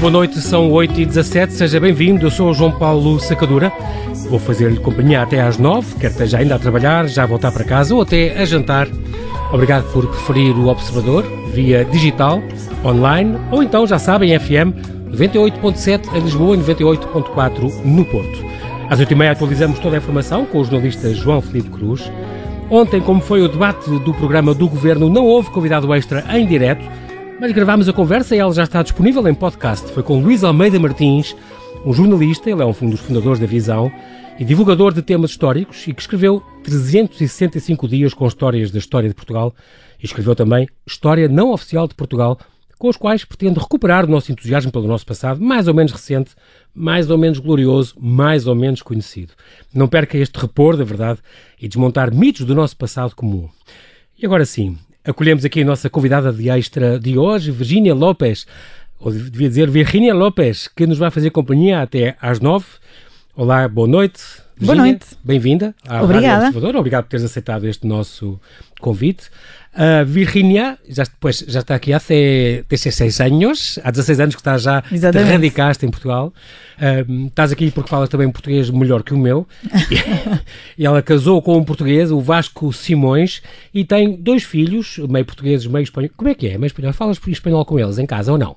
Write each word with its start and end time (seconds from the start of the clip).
boa 0.00 0.10
noite, 0.10 0.40
são 0.40 0.70
8h17, 0.70 1.50
seja 1.50 1.78
bem-vindo, 1.78 2.24
eu 2.24 2.30
sou 2.30 2.48
o 2.48 2.54
João 2.54 2.72
Paulo 2.72 3.20
Sacadura, 3.20 3.70
vou 4.30 4.38
fazer-lhe 4.38 4.80
companhia 4.80 5.20
até 5.20 5.42
às 5.42 5.58
9 5.58 5.96
quer 5.96 6.10
esteja 6.10 6.38
ainda 6.38 6.54
a 6.54 6.58
trabalhar, 6.58 7.06
já 7.06 7.26
voltar 7.26 7.52
para 7.52 7.64
casa 7.64 7.94
ou 7.94 8.00
até 8.00 8.40
a 8.40 8.46
jantar. 8.46 8.88
Obrigado 9.52 9.92
por 9.92 10.06
preferir 10.06 10.56
o 10.56 10.68
Observador 10.68 11.22
via 11.52 11.84
digital, 11.84 12.42
online 12.82 13.38
ou 13.50 13.62
então, 13.62 13.86
já 13.86 13.98
sabem, 13.98 14.38
FM 14.38 14.72
98.7 15.12 16.16
em 16.16 16.20
Lisboa 16.20 16.56
e 16.56 16.60
98.4 16.60 17.84
no 17.84 18.02
Porto. 18.06 18.42
Às 18.88 18.98
8h30 19.00 19.32
atualizamos 19.32 19.78
toda 19.80 19.96
a 19.96 19.98
informação 19.98 20.46
com 20.46 20.60
o 20.60 20.64
jornalista 20.64 21.12
João 21.12 21.42
Felipe 21.42 21.68
Cruz. 21.68 22.10
Ontem, 22.70 23.02
como 23.02 23.20
foi 23.20 23.42
o 23.42 23.48
debate 23.48 23.90
do 23.90 24.14
programa 24.14 24.54
do 24.54 24.66
Governo, 24.66 25.10
não 25.10 25.26
houve 25.26 25.50
convidado 25.50 25.92
extra 25.92 26.24
em 26.38 26.46
direto, 26.46 26.88
mas 27.40 27.52
gravámos 27.52 27.88
a 27.88 27.92
conversa 27.94 28.36
e 28.36 28.38
ela 28.38 28.52
já 28.52 28.64
está 28.64 28.82
disponível 28.82 29.26
em 29.26 29.32
podcast. 29.32 29.90
Foi 29.92 30.02
com 30.02 30.20
Luís 30.20 30.44
Almeida 30.44 30.78
Martins, 30.78 31.34
um 31.86 31.92
jornalista, 31.92 32.50
ele 32.50 32.60
é 32.60 32.66
um 32.66 32.90
dos 32.90 33.00
fundadores 33.00 33.40
da 33.40 33.46
Visão 33.46 33.90
e 34.38 34.44
divulgador 34.44 34.92
de 34.92 35.00
temas 35.00 35.30
históricos 35.30 35.88
e 35.88 35.94
que 35.94 36.02
escreveu 36.02 36.42
365 36.62 37.88
dias 37.88 38.12
com 38.12 38.26
histórias 38.26 38.70
da 38.70 38.78
história 38.78 39.08
de 39.08 39.14
Portugal 39.14 39.54
e 39.98 40.04
escreveu 40.04 40.36
também 40.36 40.68
História 40.86 41.28
Não 41.28 41.50
Oficial 41.50 41.88
de 41.88 41.94
Portugal, 41.94 42.38
com 42.78 42.88
os 42.88 42.98
quais 42.98 43.24
pretende 43.24 43.58
recuperar 43.58 44.04
o 44.04 44.10
nosso 44.10 44.30
entusiasmo 44.30 44.70
pelo 44.70 44.86
nosso 44.86 45.06
passado, 45.06 45.40
mais 45.40 45.66
ou 45.66 45.72
menos 45.72 45.92
recente, 45.92 46.32
mais 46.74 47.08
ou 47.08 47.16
menos 47.16 47.38
glorioso, 47.38 47.94
mais 47.98 48.46
ou 48.46 48.54
menos 48.54 48.82
conhecido. 48.82 49.32
Não 49.72 49.88
perca 49.88 50.18
este 50.18 50.38
repor 50.38 50.76
da 50.76 50.84
verdade 50.84 51.20
e 51.58 51.66
desmontar 51.66 52.14
mitos 52.14 52.44
do 52.44 52.54
nosso 52.54 52.76
passado 52.76 53.16
comum. 53.16 53.48
E 54.18 54.26
agora 54.26 54.44
sim, 54.44 54.76
Acolhemos 55.02 55.46
aqui 55.46 55.62
a 55.62 55.64
nossa 55.64 55.88
convidada 55.88 56.30
de 56.30 56.50
extra 56.50 57.00
de 57.00 57.16
hoje, 57.16 57.50
Virginia 57.50 57.94
Lopes, 57.94 58.46
ou 58.98 59.10
devia 59.10 59.48
dizer 59.48 59.70
Virginia 59.70 60.12
Lopes, 60.12 60.68
que 60.68 60.86
nos 60.86 60.98
vai 60.98 61.10
fazer 61.10 61.30
companhia 61.30 61.80
até 61.80 62.16
às 62.20 62.38
nove. 62.38 62.66
Olá, 63.36 63.68
boa 63.68 63.86
noite. 63.86 64.20
Virginia, 64.56 64.66
boa 64.66 64.76
noite. 64.76 65.06
Bem-vinda 65.22 65.74
à 65.86 66.02
Obrigada. 66.02 66.26
Rádio 66.26 66.48
Observador. 66.48 66.76
Obrigado 66.76 67.04
por 67.04 67.10
teres 67.10 67.24
aceitado 67.24 67.66
este 67.66 67.86
nosso 67.86 68.40
convite. 68.80 69.28
Uh, 69.72 70.04
Virginia 70.04 70.76
já, 70.88 71.04
pues, 71.20 71.44
já 71.46 71.60
está 71.60 71.76
aqui 71.76 71.92
há 71.92 72.00
16 72.68 73.20
anos, 73.20 73.78
há 73.84 73.90
16 73.92 74.20
anos 74.20 74.34
que 74.34 74.40
estás 74.40 74.62
já, 74.62 74.82
Exatamente. 74.90 75.28
te 75.28 75.32
radicaste 75.32 75.86
em 75.86 75.90
Portugal. 75.90 76.32
Uh, 76.76 77.28
estás 77.28 77.52
aqui 77.52 77.70
porque 77.70 77.88
falas 77.88 78.08
também 78.08 78.28
português 78.32 78.68
melhor 78.68 79.04
que 79.04 79.14
o 79.14 79.18
meu. 79.18 79.46
e 80.76 80.84
ela 80.84 81.00
casou 81.00 81.40
com 81.40 81.56
um 81.56 81.62
português, 81.62 82.10
o 82.10 82.20
Vasco 82.20 82.72
Simões, 82.72 83.42
e 83.72 83.84
tem 83.84 84.16
dois 84.16 84.42
filhos, 84.42 84.98
meio 85.08 85.24
portugueses, 85.24 85.68
meio 85.68 85.84
espanhol. 85.84 86.10
Como 86.16 86.28
é 86.28 86.34
que 86.34 86.48
é? 86.48 86.58
Meio 86.58 86.66
espanhol? 86.66 86.92
Falas 86.92 87.20
espanhol 87.28 87.64
com 87.64 87.78
eles 87.78 87.96
em 87.96 88.06
casa 88.06 88.32
ou 88.32 88.38
não? 88.38 88.56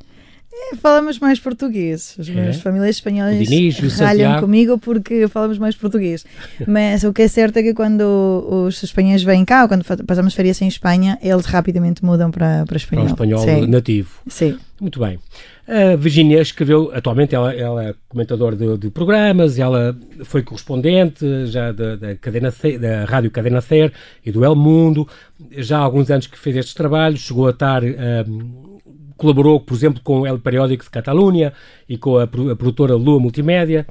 É, 0.56 0.76
falamos 0.76 1.18
mais 1.18 1.40
português. 1.40 2.16
Os 2.18 2.30
meus 2.30 2.58
é. 2.58 2.60
famílias 2.60 2.96
espanhóis 2.96 3.50
ralham 3.98 4.40
comigo 4.40 4.78
porque 4.78 5.28
falamos 5.28 5.58
mais 5.58 5.76
português. 5.76 6.26
Mas 6.68 7.04
o 7.04 7.12
que 7.12 7.24
é 7.24 7.28
certo 7.28 7.58
é 7.58 7.64
que 7.64 7.74
quando 7.74 8.02
os 8.48 8.82
espanhóis 8.84 9.24
vêm 9.24 9.44
cá, 9.44 9.64
ou 9.64 9.68
quando 9.68 9.84
passamos 10.06 10.36
férias 10.36 10.62
em 10.62 10.68
Espanha, 10.68 11.18
eles 11.22 11.46
rapidamente 11.46 12.06
mudam 12.06 12.30
para, 12.30 12.66
para 12.66 12.78
espanhol. 12.78 13.06
Para 13.06 13.12
o 13.12 13.14
espanhol 13.14 13.40
Sim. 13.40 13.68
nativo. 13.68 14.12
Sim. 14.28 14.58
Muito 14.80 15.00
bem. 15.00 15.18
A 15.66 15.96
Virginia 15.96 16.42
escreveu, 16.42 16.92
atualmente 16.94 17.34
ela, 17.34 17.54
ela 17.54 17.86
é 17.86 17.96
comentadora 18.10 18.54
de, 18.54 18.78
de, 18.78 18.90
programas, 18.90 19.58
ela 19.58 19.98
foi 20.26 20.44
correspondente 20.44 21.46
já 21.46 21.72
da, 21.72 21.96
da, 21.96 22.16
cadena, 22.16 22.54
da 22.80 23.06
Rádio 23.06 23.32
Cadena 23.32 23.62
Ser 23.62 23.94
e 24.26 24.32
do 24.32 24.44
El 24.44 24.56
Mundo, 24.56 25.08
já 25.52 25.78
há 25.78 25.82
alguns 25.82 26.12
anos 26.12 26.28
que 26.28 26.38
fez 26.38 26.58
estes 26.58 26.74
trabalhos, 26.74 27.22
chegou 27.22 27.48
a 27.48 27.52
estar 27.52 27.82
um, 27.82 28.74
colaborou, 29.18 29.60
por 29.60 29.74
exemplo, 29.74 30.02
com 30.04 30.22
o 30.22 30.28
El 30.28 30.40
Periódico 30.40 30.84
de 30.84 30.90
Catalunha 30.90 31.54
e 31.88 31.98
com 31.98 32.18
a, 32.18 32.28
produtora 32.28 32.96
Lua 32.96 33.20
Multimédia. 33.20 33.86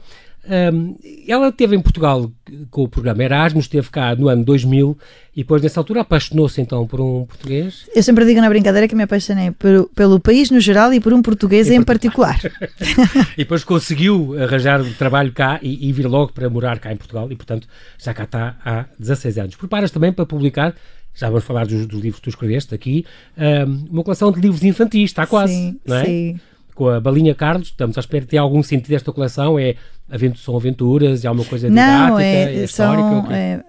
Um, 0.45 0.97
ela 1.29 1.51
esteve 1.51 1.77
em 1.77 1.81
Portugal 1.81 2.29
com 2.69 2.83
o 2.83 2.89
programa 2.89 3.23
Erasmus, 3.23 3.67
esteve 3.67 3.89
cá 3.91 4.17
no 4.17 4.29
ano 4.29 4.45
2000 4.45 4.99
e 5.37 5.43
depois, 5.43 5.63
nessa 5.63 5.79
altura, 5.79 6.01
apaixonou-se 6.01 6.61
então 6.61 6.85
por 6.85 7.01
um 7.01 7.25
português. 7.25 7.87
Eu 7.95 8.03
sempre 8.03 8.25
digo 8.25 8.41
na 8.41 8.49
brincadeira 8.49 8.89
que 8.89 8.95
me 8.95 9.05
apaixonei 9.05 9.53
por, 9.53 9.89
pelo 9.95 10.19
país 10.19 10.51
no 10.51 10.59
geral 10.59 10.93
e 10.93 10.99
por 10.99 11.13
um 11.13 11.23
português 11.23 11.71
em, 11.71 11.77
em 11.77 11.83
particular. 11.83 12.41
e 13.39 13.39
depois 13.39 13.63
conseguiu 13.63 14.37
arranjar 14.43 14.83
trabalho 14.99 15.31
cá 15.33 15.61
e, 15.63 15.89
e 15.89 15.93
vir 15.93 16.09
logo 16.09 16.33
para 16.33 16.51
morar 16.51 16.81
cá 16.81 16.93
em 16.93 16.97
Portugal 16.97 17.31
e, 17.31 17.37
portanto, 17.37 17.69
já 17.97 18.13
cá 18.13 18.25
está 18.25 18.57
há 18.65 18.87
16 18.99 19.39
anos. 19.39 19.55
Preparas 19.55 19.93
também 19.93 20.13
para 20.13 20.27
publicar 20.27 20.75
já 21.15 21.29
vamos 21.29 21.45
falar 21.45 21.67
dos, 21.67 21.87
dos, 21.87 22.01
livros 22.01 22.17
que 22.21 22.25
tu 22.25 22.31
escreveste 22.31 22.75
aqui, 22.75 23.05
uma 23.91 24.03
coleção 24.03 24.33
de 24.33 24.41
livros 24.41 24.63
infantis, 24.63 25.11
está 25.11 25.27
quase, 25.27 25.53
sim, 25.53 25.81
não 25.87 25.97
é? 25.97 26.05
Sim. 26.05 26.41
Com 26.75 26.89
a 26.89 26.99
Balinha 27.01 27.35
Carlos, 27.35 27.69
estamos 27.69 27.99
à 27.99 28.01
espera 28.01 28.25
de 28.25 28.31
ter 28.31 28.39
algum 28.39 28.63
sentido 28.63 28.95
esta 28.95 29.13
coleção, 29.13 29.59
é 29.59 29.77
são 30.37 30.57
aventuras, 30.57 31.25
é 31.25 31.29
alguma 31.29 31.47
coisa 31.47 31.69
não, 31.69 32.17
didática, 32.17 32.23
é, 32.23 32.57
é 32.57 32.65
histórica? 32.65 33.03
São, 33.03 33.33
é, 33.33 33.65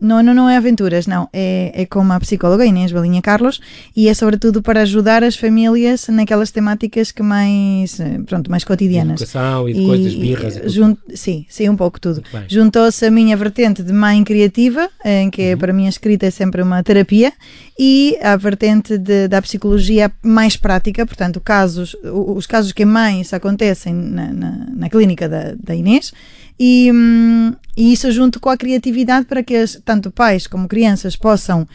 não, 0.00 0.22
não, 0.22 0.34
não 0.34 0.48
é 0.48 0.56
aventuras, 0.56 1.06
não. 1.06 1.28
É, 1.32 1.82
é 1.82 1.86
com 1.86 2.00
a 2.12 2.20
psicóloga 2.20 2.64
Inês 2.64 2.92
Balinha 2.92 3.20
Carlos 3.20 3.60
e 3.96 4.08
é 4.08 4.14
sobretudo 4.14 4.62
para 4.62 4.82
ajudar 4.82 5.22
as 5.22 5.36
famílias 5.36 6.06
naquelas 6.08 6.50
temáticas 6.50 7.12
que 7.12 7.22
mais, 7.22 8.00
pronto, 8.26 8.50
mais 8.50 8.64
cotidianas. 8.64 9.16
De 9.16 9.24
educação 9.24 9.68
e 9.68 9.72
de 9.74 9.80
e, 9.80 9.86
coisas, 9.86 10.14
birras. 10.14 10.72
Jun, 10.72 10.96
sim, 11.14 11.46
sim, 11.48 11.68
um 11.68 11.76
pouco 11.76 12.00
tudo. 12.00 12.22
Juntou-se 12.48 13.04
a 13.04 13.10
minha 13.10 13.36
vertente 13.36 13.82
de 13.82 13.92
mãe 13.92 14.22
criativa, 14.24 14.88
em 15.04 15.30
que 15.30 15.52
uhum. 15.52 15.58
para 15.58 15.72
mim 15.72 15.86
a 15.86 15.88
escrita 15.88 16.26
é 16.26 16.30
sempre 16.30 16.62
uma 16.62 16.82
terapia, 16.82 17.32
e 17.78 18.18
a 18.22 18.36
vertente 18.36 18.98
de, 18.98 19.26
da 19.26 19.40
psicologia 19.40 20.12
mais 20.22 20.56
prática, 20.56 21.06
portanto, 21.06 21.40
casos, 21.40 21.96
os 22.04 22.46
casos 22.46 22.72
que 22.72 22.84
mais 22.84 23.32
acontecem 23.32 23.94
na, 23.94 24.32
na, 24.32 24.66
na 24.76 24.90
clínica 24.90 25.28
da, 25.28 25.54
da 25.58 25.74
Inês, 25.80 26.12
e, 26.58 26.90
hum, 26.92 27.54
e, 27.76 27.92
isso 27.92 28.10
junto 28.12 28.38
com 28.38 28.50
a 28.50 28.56
criatividade 28.56 29.26
para 29.26 29.42
que 29.42 29.56
as, 29.56 29.80
tanto 29.84 30.10
pais 30.10 30.46
como 30.46 30.68
crianças 30.68 31.16
possam 31.16 31.66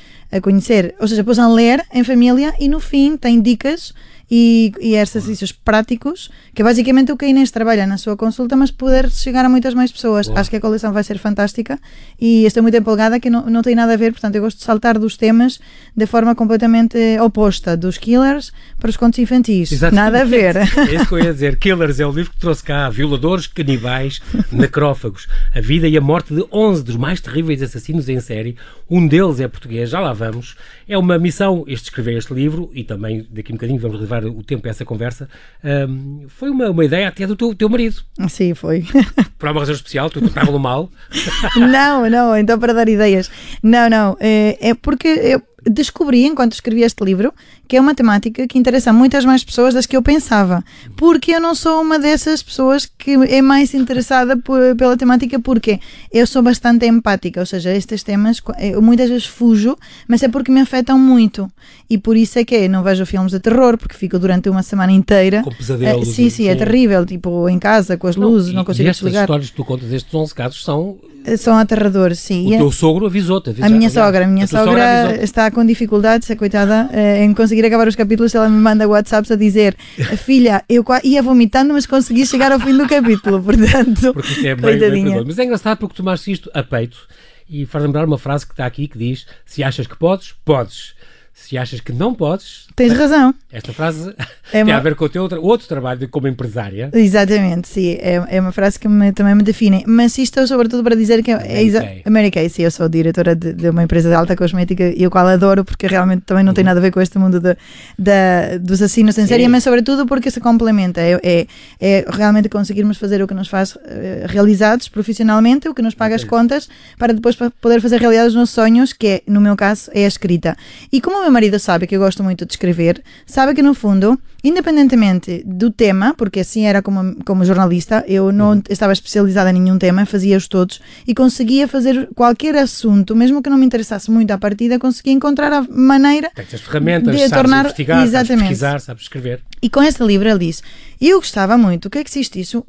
conhecer, 0.41 0.93
ou 0.99 1.07
seja, 1.07 1.23
possam 1.23 1.53
ler 1.53 1.83
em 1.93 2.03
família 2.03 2.53
e 2.59 2.67
no 2.67 2.79
fim 2.79 3.16
tem 3.16 3.41
dicas 3.41 3.93
e, 4.29 4.71
e 4.79 4.95
exercícios 4.95 5.51
práticos, 5.51 6.29
que 6.53 6.61
é 6.61 6.65
basicamente 6.65 7.11
o 7.11 7.17
que 7.17 7.25
a 7.25 7.27
Inês 7.27 7.51
trabalha 7.51 7.85
na 7.85 7.97
sua 7.97 8.15
consulta, 8.15 8.55
mas 8.55 8.71
poder 8.71 9.09
chegar 9.09 9.45
a 9.45 9.49
muitas 9.49 9.73
mais 9.73 9.91
pessoas. 9.91 10.27
Boa. 10.27 10.39
Acho 10.39 10.49
que 10.49 10.55
a 10.55 10.61
coleção 10.61 10.91
vai 10.91 11.03
ser 11.03 11.17
fantástica 11.17 11.79
e 12.19 12.45
estou 12.45 12.63
muito 12.63 12.77
empolgada 12.77 13.19
que 13.19 13.29
não, 13.29 13.49
não 13.49 13.61
tem 13.61 13.75
nada 13.75 13.93
a 13.93 13.97
ver, 13.97 14.11
portanto, 14.11 14.35
eu 14.35 14.41
gosto 14.41 14.57
de 14.57 14.63
saltar 14.63 14.97
dos 14.97 15.17
temas 15.17 15.59
de 15.95 16.05
forma 16.05 16.35
completamente 16.35 16.97
oposta, 17.19 17.77
dos 17.77 17.97
killers 17.97 18.51
para 18.79 18.89
os 18.89 18.97
contos 18.97 19.19
infantis. 19.19 19.71
Exatamente. 19.71 20.03
Nada 20.03 20.21
a 20.21 20.25
ver. 20.25 20.55
É 20.85 20.95
isso 20.95 21.07
que 21.07 21.13
eu 21.13 21.19
ia 21.19 21.33
dizer. 21.33 21.57
Killers 21.57 21.99
é 21.99 22.05
o 22.05 22.11
livro 22.11 22.31
que 22.31 22.39
trouxe 22.39 22.63
cá 22.63 22.89
violadores, 22.89 23.47
canibais, 23.47 24.21
necrófagos, 24.51 25.27
a 25.53 25.59
vida 25.59 25.87
e 25.87 25.97
a 25.97 26.01
morte 26.01 26.33
de 26.33 26.45
11 26.51 26.83
dos 26.83 26.95
mais 26.95 27.19
terríveis 27.19 27.61
assassinos 27.61 28.07
em 28.07 28.19
série. 28.19 28.55
Um 28.89 29.07
deles 29.07 29.39
é 29.39 29.47
português, 29.47 29.89
já 29.89 29.99
lá 29.99 30.13
vamos. 30.13 30.55
É 30.87 30.97
uma 30.97 31.17
missão 31.17 31.63
este 31.67 31.85
escrever 31.85 32.17
este 32.17 32.33
livro 32.33 32.69
e 32.73 32.83
também 32.83 33.25
daqui 33.31 33.51
a 33.51 33.53
um 33.53 33.57
bocadinho 33.57 33.79
vamos 33.79 33.99
levar 33.99 34.14
levar 34.19 34.25
o 34.25 34.43
tempo 34.43 34.67
a 34.67 34.71
essa 34.71 34.85
conversa, 34.85 35.29
um, 35.63 36.25
foi 36.27 36.49
uma, 36.49 36.69
uma 36.69 36.85
ideia 36.85 37.07
até 37.07 37.25
do 37.27 37.35
teu, 37.35 37.53
teu 37.53 37.69
marido. 37.69 38.01
Sim, 38.29 38.53
foi. 38.53 38.85
Por 39.37 39.49
uma 39.49 39.59
razão 39.59 39.75
especial, 39.75 40.09
tu 40.09 40.21
tratava-lo 40.21 40.59
mal? 40.59 40.89
não, 41.55 42.09
não, 42.09 42.37
então 42.37 42.57
para 42.59 42.73
dar 42.73 42.87
ideias. 42.87 43.29
Não, 43.61 43.89
não, 43.89 44.17
é, 44.19 44.69
é 44.69 44.73
porque 44.73 45.07
eu 45.07 45.41
descobri, 45.65 46.25
enquanto 46.25 46.53
escrevi 46.53 46.83
este 46.83 47.03
livro, 47.03 47.33
que 47.67 47.75
é 47.75 47.81
uma 47.81 47.95
temática 47.95 48.47
que 48.47 48.57
interessa 48.57 48.91
a 48.91 48.93
muitas 48.93 49.25
mais 49.25 49.43
pessoas 49.43 49.73
das 49.73 49.85
que 49.85 49.97
eu 49.97 50.01
pensava. 50.01 50.63
Porque 50.95 51.31
eu 51.31 51.41
não 51.41 51.55
sou 51.55 51.81
uma 51.81 51.97
dessas 51.97 52.43
pessoas 52.43 52.85
que 52.85 53.13
é 53.13 53.41
mais 53.41 53.73
interessada 53.73 54.37
por, 54.37 54.75
pela 54.75 54.95
temática, 54.95 55.39
porque 55.39 55.79
eu 56.11 56.27
sou 56.27 56.41
bastante 56.41 56.85
empática, 56.85 57.39
ou 57.39 57.45
seja, 57.45 57.73
estes 57.73 58.03
temas 58.03 58.41
eu 58.59 58.81
muitas 58.81 59.09
vezes 59.09 59.25
fujo, 59.25 59.75
mas 60.07 60.22
é 60.22 60.28
porque 60.28 60.51
me 60.51 60.61
afetam 60.61 60.99
muito. 60.99 61.49
E 61.90 61.97
por 61.97 62.16
isso 62.16 62.40
é 62.40 62.45
que 62.45 62.67
não 62.67 62.84
vejo 62.84 63.05
filmes 63.05 63.31
de 63.31 63.40
terror, 63.40 63.78
porque 63.78 63.95
fico 63.95 64.17
durante 64.17 64.49
uma 64.49 64.63
semana 64.63 64.91
inteira. 64.91 65.41
Com 65.43 65.51
pesadelos. 65.51 66.07
Uh, 66.07 66.11
sim, 66.11 66.29
sim, 66.29 66.47
é 66.47 66.55
terrível, 66.55 67.05
tipo 67.05 67.47
em 67.49 67.59
casa, 67.59 67.97
com 67.97 68.07
as 68.07 68.16
luzes, 68.16 68.49
não, 68.49 68.57
não 68.57 68.66
consigo 68.66 68.90
desligar. 68.90 69.23
Histórias 69.23 69.49
que 69.49 69.55
tu 69.55 69.66
contas, 69.66 69.91
estes 69.91 70.13
11 70.13 70.34
casos, 70.34 70.63
são 70.63 70.97
são 71.37 71.57
aterradores, 71.57 72.19
sim. 72.19 72.51
O 72.51 72.53
e 72.53 72.57
teu 72.57 72.72
sogro 72.72 73.07
avisou-te? 73.07 73.55
A 73.61 73.69
minha 73.69 73.90
sogra, 73.90 74.25
a 74.25 74.28
minha 74.28 74.45
a 74.45 74.47
sogra, 74.47 75.07
sogra 75.07 75.23
está 75.23 75.49
com 75.55 75.66
dificuldades, 75.66 76.29
a 76.29 76.35
coitada, 76.35 76.90
eh, 76.91 77.23
em 77.23 77.34
conseguir 77.34 77.66
acabar 77.66 77.87
os 77.87 77.96
capítulos. 77.96 78.35
Ela 78.35 78.49
me 78.49 78.57
manda 78.57 78.87
WhatsApps 78.87 79.31
a 79.31 79.35
dizer: 79.35 79.75
Filha, 80.17 80.63
eu 80.67 80.84
ia 81.03 81.23
vomitando, 81.23 81.73
mas 81.73 81.85
consegui 81.85 82.28
chegar 82.28 82.52
ao 82.52 82.59
fim 82.59 82.78
do 82.78 82.85
capítulo, 82.87 83.41
portanto. 83.41 84.13
Porque 84.13 84.28
isto 84.28 84.46
é 84.46 84.53
bem, 84.53 84.78
bem 84.78 85.25
Mas 85.25 85.40
é 85.40 85.46
engraçado 85.46 85.78
porque 85.79 85.96
tomaste 85.96 86.31
isto 86.31 86.52
a 86.53 86.61
peito 86.61 87.07
e 87.49 87.66
faz 87.66 87.84
lembrar 87.84 88.05
uma 88.05 88.17
frase 88.17 88.46
que 88.46 88.53
está 88.53 88.66
aqui 88.66 88.87
que 88.87 88.97
diz: 88.97 89.25
Se 89.46 89.63
achas 89.63 89.87
que 89.87 89.96
podes, 89.96 90.35
podes. 90.43 90.93
Se 91.35 91.58
achas 91.58 91.82
que 91.82 91.91
não 91.91 92.14
podes. 92.14 92.66
Tens 92.76 92.93
razão. 92.93 93.35
Esta 93.52 93.73
frase 93.73 94.16
é 94.53 94.64
tem 94.64 94.64
uma... 94.64 94.78
a 94.78 94.79
ver 94.79 94.96
com 94.96 95.03
o 95.03 95.09
teu 95.09 95.22
outro, 95.22 95.43
outro 95.43 95.67
trabalho 95.67 96.08
como 96.08 96.29
empresária. 96.29 96.90
Exatamente, 96.93 97.67
sim. 97.67 97.97
É, 97.99 98.23
é 98.29 98.41
uma 98.41 98.53
frase 98.53 98.79
que 98.79 98.87
me, 98.87 99.11
também 99.11 99.35
me 99.35 99.43
define. 99.43 99.84
Mas 99.85 100.17
isto 100.17 100.40
é 100.40 100.47
sobretudo 100.47 100.82
para 100.82 100.96
dizer 100.96 101.22
que 101.22 101.32
é, 101.32 102.09
Mary 102.09 102.32
Kay, 102.32 102.47
sim, 102.47 102.64
eu 102.64 102.72
sou 102.72 102.87
diretora 102.87 103.35
de, 103.35 103.52
de, 103.52 103.70
uma 103.70 103.84
empresa 103.84 104.08
de 104.08 104.16
alta 104.16 104.34
cosmética 104.34 104.93
e 104.96 105.05
o 105.05 105.11
qual 105.11 105.28
adoro 105.28 105.66
porque 105.66 105.87
realmente 105.87 106.22
também 106.22 106.43
não 106.43 106.52
uhum. 106.52 106.55
tem 106.55 106.64
nada 106.64 106.79
a 106.79 106.82
ver 106.82 106.91
com 106.91 107.02
este 107.02 107.20
mundo 107.20 107.40
de, 107.40 107.58
de 107.99 108.59
dos 108.59 108.81
assassinos 108.81 109.17
em 109.17 109.28
série, 109.28 109.47
mas 109.49 109.64
sobretudo 109.64 110.05
porque 110.05 110.31
se 110.31 110.40
complementa. 110.40 111.02
É, 111.02 111.20
é, 111.22 111.47
é, 111.81 112.05
realmente 112.09 112.47
conseguirmos 112.47 112.97
fazer 112.97 113.22
o 113.22 113.28
que 113.28 113.34
nos 113.34 113.49
faz 113.49 113.76
uh, 113.76 113.79
realizados 114.28 114.88
profissionalmente, 114.88 115.67
o 115.67 115.73
que 115.73 115.81
nos 115.81 115.93
paga 115.93 116.16
as 116.16 116.23
contas, 116.23 116.70
para 116.97 117.14
depois 117.14 117.35
poder 117.35 117.81
fazer 117.81 117.99
realidade 117.99 118.29
os 118.29 118.35
nossos 118.35 118.55
sonhos, 118.55 118.93
que 118.93 119.08
é, 119.08 119.22
no 119.28 119.41
meu 119.41 119.55
caso, 119.58 119.91
é 119.93 120.05
a 120.05 120.08
escrita. 120.08 120.55
E 120.91 121.02
como 121.02 121.24
meu 121.25 121.31
marido 121.31 121.59
sabe 121.59 121.87
que 121.87 121.95
eu 121.95 121.99
gosto 121.99 122.23
muito 122.23 122.45
de 122.45 122.53
escrever, 122.53 123.03
sabe 123.25 123.53
que 123.55 123.61
no 123.61 123.73
fundo, 123.73 124.19
independentemente 124.43 125.43
do 125.45 125.72
tema, 125.72 126.13
porque 126.13 126.39
assim 126.39 126.66
era 126.66 126.81
como, 126.81 127.16
como 127.25 127.43
jornalista, 127.43 128.05
eu 128.07 128.31
não 128.31 128.51
uhum. 128.51 128.61
estava 128.69 128.93
especializada 128.93 129.49
em 129.49 129.53
nenhum 129.53 129.77
tema, 129.77 130.05
fazia-os 130.05 130.47
todos 130.47 130.79
e 131.07 131.16
conseguia 131.16 131.67
fazer 131.67 132.07
qualquer 132.16 132.55
assunto, 132.55 133.16
mesmo 133.16 133.41
que 133.41 133.49
não 133.49 133.57
me 133.57 133.66
interessasse 133.66 134.11
muito 134.11 134.29
à 134.31 134.37
partida, 134.37 134.77
conseguia 134.77 135.13
encontrar 135.13 135.51
a 135.51 135.61
maneira 135.63 136.31
as 136.37 136.61
ferramentas, 136.61 137.16
de 137.16 137.29
tornar 137.29 137.66
investigar, 137.66 138.03
exatamente. 138.03 138.28
sabes 138.28 138.41
pesquisar, 138.41 138.79
sabes 138.79 139.03
escrever. 139.03 139.41
E 139.61 139.69
com 139.69 139.81
este 139.81 140.03
livro 140.03 140.29
ele 140.29 140.39
disse: 140.39 140.61
Eu 141.01 141.17
gostava 141.17 141.57
muito, 141.57 141.85
o 141.85 141.89
que 141.89 141.97
é 141.97 142.03
que 142.03 142.09
existe 142.09 142.39
isso? 142.39 142.63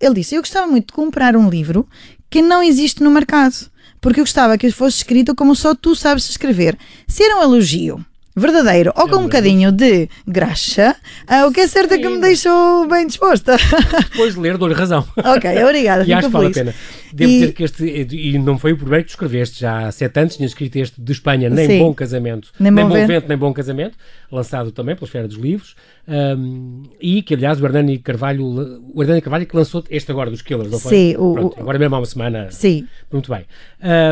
Ele 0.00 0.14
disse: 0.14 0.34
Eu 0.34 0.40
gostava 0.40 0.66
muito 0.66 0.86
de 0.86 0.92
comprar 0.94 1.36
um 1.36 1.50
livro 1.50 1.86
que 2.30 2.40
não 2.40 2.62
existe 2.62 3.02
no 3.02 3.10
mercado 3.10 3.69
porque 4.00 4.20
eu 4.20 4.24
gostava 4.24 4.56
que 4.56 4.70
fosse 4.70 4.98
escrito 4.98 5.34
como 5.34 5.54
só 5.54 5.74
tu 5.74 5.94
sabes 5.94 6.28
escrever. 6.28 6.76
Se 7.06 7.22
era 7.22 7.36
um 7.36 7.42
elogio 7.42 8.04
verdadeiro 8.34 8.92
ou 8.96 9.08
com 9.08 9.16
um 9.16 9.22
bocadinho 9.24 9.72
de 9.72 10.08
graxa, 10.26 10.96
uh, 11.28 11.46
o 11.46 11.52
que 11.52 11.60
é 11.60 11.66
certo 11.66 11.94
é 11.94 11.98
que 11.98 12.08
me 12.08 12.20
deixou 12.20 12.86
bem 12.88 13.06
disposta. 13.06 13.56
Depois 14.10 14.34
de 14.34 14.40
ler, 14.40 14.56
dou-lhe 14.56 14.74
razão. 14.74 15.06
Ok, 15.16 15.64
obrigada. 15.64 16.04
e 16.08 16.12
acho 16.12 16.28
que 16.28 16.32
vale 16.32 16.46
a 16.46 16.50
pena. 16.50 16.74
Devo 17.12 17.30
e... 17.30 17.34
dizer 17.40 17.52
que 17.52 17.62
este, 17.62 17.84
e 17.84 18.38
não 18.38 18.58
foi 18.58 18.72
o 18.72 18.76
primeiro 18.76 19.04
que 19.04 19.10
escreveste, 19.10 19.60
já 19.60 19.86
há 19.86 19.92
sete 19.92 20.18
anos 20.18 20.36
tinha 20.36 20.46
escrito 20.46 20.76
este 20.76 21.00
de 21.00 21.12
Espanha, 21.12 21.50
Nem 21.50 21.66
Sim. 21.66 21.78
Bom 21.78 21.94
Casamento, 21.94 22.52
Nem, 22.58 22.72
nem 22.72 22.84
Bom 22.84 22.92
Vento. 22.92 23.06
Vento, 23.06 23.28
Nem 23.28 23.38
Bom 23.38 23.52
Casamento, 23.52 23.96
lançado 24.30 24.70
também 24.72 24.94
pela 24.94 25.06
Esfera 25.06 25.26
dos 25.26 25.36
Livros, 25.36 25.74
um, 26.08 26.82
e 27.00 27.22
que 27.22 27.34
aliás 27.34 27.60
o 27.60 27.64
Hernani 27.64 27.98
Carvalho, 27.98 28.44
o 28.94 29.02
Hernani 29.02 29.20
Carvalho 29.20 29.46
que 29.46 29.56
lançou 29.56 29.84
este 29.90 30.10
agora 30.10 30.30
dos 30.30 30.42
Killers, 30.42 30.70
não 30.70 30.78
foi? 30.78 30.90
Sim, 30.90 31.14
Pronto, 31.14 31.56
o, 31.56 31.60
agora 31.60 31.78
mesmo 31.78 31.94
há 31.94 31.98
uma 31.98 32.06
semana. 32.06 32.48
Sim. 32.50 32.86
Muito 33.12 33.30
bem. 33.32 33.44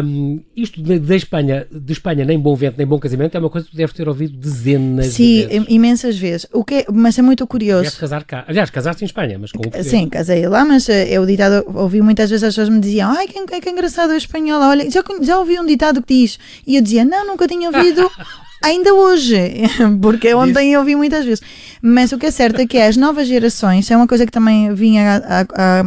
Um, 0.04 0.40
isto 0.56 0.82
de, 0.82 0.98
de, 0.98 1.16
Espanha, 1.16 1.66
de 1.70 1.92
Espanha, 1.92 2.24
Nem 2.24 2.38
Bom 2.38 2.54
Vento, 2.54 2.76
Nem 2.78 2.86
Bom 2.86 2.98
Casamento, 2.98 3.36
é 3.36 3.40
uma 3.40 3.50
coisa 3.50 3.66
que 3.66 3.72
tu 3.72 3.76
deves 3.76 3.94
ter 3.94 4.08
ouvido 4.08 4.36
dezenas 4.36 5.06
Sim, 5.06 5.24
de 5.24 5.46
vezes. 5.46 5.66
Sim, 5.66 5.74
imensas 5.74 6.18
vezes. 6.18 6.46
O 6.52 6.64
que 6.64 6.74
é, 6.74 6.86
mas 6.92 7.18
é 7.18 7.22
muito 7.22 7.46
curioso. 7.46 7.98
Casar 7.98 8.24
cá. 8.24 8.44
Aliás, 8.46 8.70
casaste 8.70 9.04
em 9.04 9.06
Espanha, 9.06 9.38
mas 9.38 9.52
com 9.52 9.60
o 9.60 9.82
Sim, 9.82 10.08
casei 10.08 10.46
lá, 10.46 10.64
mas 10.64 10.88
eh, 10.88 11.08
eu 11.10 11.26
ditado, 11.26 11.64
ouvi 11.74 12.00
muitas 12.00 12.30
vezes 12.30 12.44
as 12.44 12.54
pessoas 12.54 12.68
me 12.68 12.80
diziam, 12.88 13.10
ai, 13.10 13.26
que, 13.26 13.40
que, 13.46 13.60
que 13.60 13.70
engraçado 13.70 14.10
a 14.10 14.16
espanhola, 14.16 14.68
olha, 14.68 14.90
já, 14.90 15.02
já 15.20 15.38
ouvi 15.38 15.58
um 15.58 15.66
ditado 15.66 16.02
que 16.02 16.14
diz, 16.14 16.38
e 16.66 16.76
eu 16.76 16.82
dizia, 16.82 17.04
não, 17.04 17.26
nunca 17.26 17.46
tinha 17.46 17.68
ouvido, 17.68 18.10
ainda 18.62 18.92
hoje, 18.94 19.36
porque 20.02 20.34
ontem 20.34 20.72
eu 20.72 20.80
ouvi 20.80 20.96
muitas 20.96 21.24
vezes. 21.24 21.42
Mas 21.80 22.12
o 22.12 22.18
que 22.18 22.26
é 22.26 22.30
certo 22.30 22.60
é 22.60 22.66
que 22.66 22.78
as 22.78 22.96
novas 22.96 23.28
gerações, 23.28 23.90
é 23.90 23.96
uma 23.96 24.06
coisa 24.06 24.26
que 24.26 24.32
também 24.32 24.74
vinha 24.74 25.22
a, 25.24 25.40
a, 25.40 25.80
a 25.80 25.84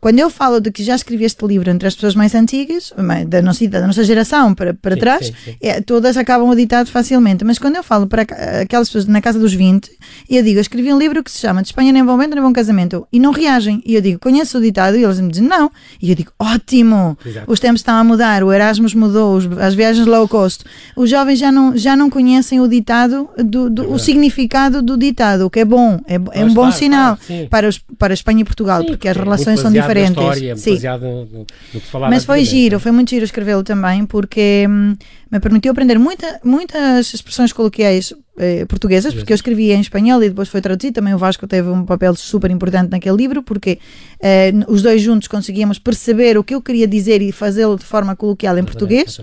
quando 0.00 0.18
eu 0.18 0.30
falo 0.30 0.60
de 0.60 0.70
que 0.70 0.82
já 0.82 0.94
escrevi 0.94 1.24
este 1.24 1.44
livro 1.46 1.70
entre 1.70 1.88
as 1.88 1.94
pessoas 1.94 2.14
mais 2.14 2.34
antigas, 2.34 2.92
da 3.26 3.42
nossa, 3.42 3.66
da 3.68 3.86
nossa 3.86 4.04
geração 4.04 4.54
para, 4.54 4.74
para 4.74 4.94
sim, 4.94 5.00
trás, 5.00 5.26
sim, 5.26 5.34
sim. 5.44 5.56
É, 5.60 5.80
todas 5.80 6.16
acabam 6.16 6.52
editado 6.52 6.90
facilmente. 6.90 7.44
Mas 7.44 7.58
quando 7.58 7.76
eu 7.76 7.82
falo 7.82 8.06
para 8.06 8.22
aquelas 8.62 8.88
pessoas 8.88 9.06
na 9.06 9.20
casa 9.20 9.38
dos 9.38 9.52
20, 9.52 9.90
eu 10.28 10.42
digo, 10.42 10.58
eu 10.58 10.62
escrevi 10.62 10.92
um 10.92 10.98
livro 10.98 11.22
que 11.22 11.30
se 11.30 11.38
chama 11.38 11.62
De 11.62 11.68
Espanha 11.68 11.92
nem 11.92 12.04
bom 12.04 12.16
vento 12.16 12.34
nem 12.34 12.42
bom 12.42 12.52
casamento. 12.52 13.06
E 13.12 13.18
não 13.18 13.32
reagem. 13.32 13.82
E 13.84 13.94
eu 13.94 14.00
digo, 14.00 14.18
conheço 14.20 14.58
o 14.58 14.60
ditado? 14.60 14.96
E 14.96 15.04
eles 15.04 15.20
me 15.20 15.30
dizem, 15.30 15.46
não. 15.46 15.70
E 16.00 16.10
eu 16.10 16.16
digo, 16.16 16.32
ótimo! 16.38 17.18
Exato. 17.24 17.50
Os 17.50 17.58
tempos 17.58 17.80
estão 17.80 17.96
a 17.96 18.04
mudar, 18.04 18.44
o 18.44 18.52
Erasmus 18.52 18.94
mudou, 18.94 19.38
as 19.60 19.74
viagens 19.74 20.06
low 20.06 20.28
cost. 20.28 20.64
Os 20.96 21.10
jovens 21.10 21.38
já 21.38 21.50
não, 21.50 21.76
já 21.76 21.96
não 21.96 22.08
conhecem 22.08 22.60
o 22.60 22.68
ditado, 22.68 23.28
do, 23.36 23.68
do 23.68 23.84
é 23.84 23.86
o 23.86 23.98
significado 23.98 24.80
do 24.82 24.96
ditado, 24.96 25.46
o 25.46 25.50
que 25.50 25.60
é 25.60 25.64
bom. 25.64 26.00
É, 26.06 26.14
é 26.32 26.44
um 26.44 26.54
bom 26.54 26.62
claro, 26.62 26.72
sinal 26.72 27.16
claro, 27.16 27.48
para, 27.48 27.68
os, 27.68 27.78
para 27.98 28.14
Espanha 28.14 28.42
e 28.42 28.44
Portugal, 28.44 28.84
porque 28.84 29.08
as 29.08 29.16
relações 29.16 29.60
são 29.60 29.70
diferentes 29.70 29.87
diferentes. 29.88 30.22
História, 30.22 30.56
Sim. 30.56 30.78
no, 30.98 31.24
no, 31.26 31.46
que 31.72 31.80
se 31.80 31.90
falava 31.90 32.12
Mas 32.12 32.24
foi 32.24 32.44
giro, 32.44 32.78
foi 32.78 32.92
muito 32.92 33.10
giro 33.10 33.24
escrevê-lo 33.24 33.62
também, 33.62 34.04
porque 34.06 34.66
hum, 34.68 34.96
me 35.30 35.40
permitiu 35.40 35.72
aprender 35.72 35.98
muita, 35.98 36.40
muitas 36.42 37.12
expressões 37.12 37.52
coloquiais 37.52 38.14
eh, 38.38 38.64
portuguesas, 38.66 39.12
porque 39.12 39.32
eu 39.32 39.34
escrevia 39.34 39.74
em 39.74 39.80
espanhol 39.80 40.22
e 40.22 40.28
depois 40.28 40.48
foi 40.48 40.60
traduzido. 40.60 40.94
Também 40.94 41.12
o 41.12 41.18
Vasco 41.18 41.46
teve 41.46 41.68
um 41.68 41.84
papel 41.84 42.14
super 42.14 42.50
importante 42.50 42.90
naquele 42.90 43.16
livro, 43.16 43.42
porque 43.42 43.80
eh, 44.22 44.52
os 44.68 44.80
dois 44.80 45.02
juntos 45.02 45.26
conseguíamos 45.26 45.78
perceber 45.78 46.38
o 46.38 46.44
que 46.44 46.54
eu 46.54 46.62
queria 46.62 46.86
dizer 46.86 47.20
e 47.20 47.32
fazê-lo 47.32 47.76
de 47.76 47.84
forma 47.84 48.14
coloquial 48.14 48.56
em 48.56 48.64
português. 48.64 49.20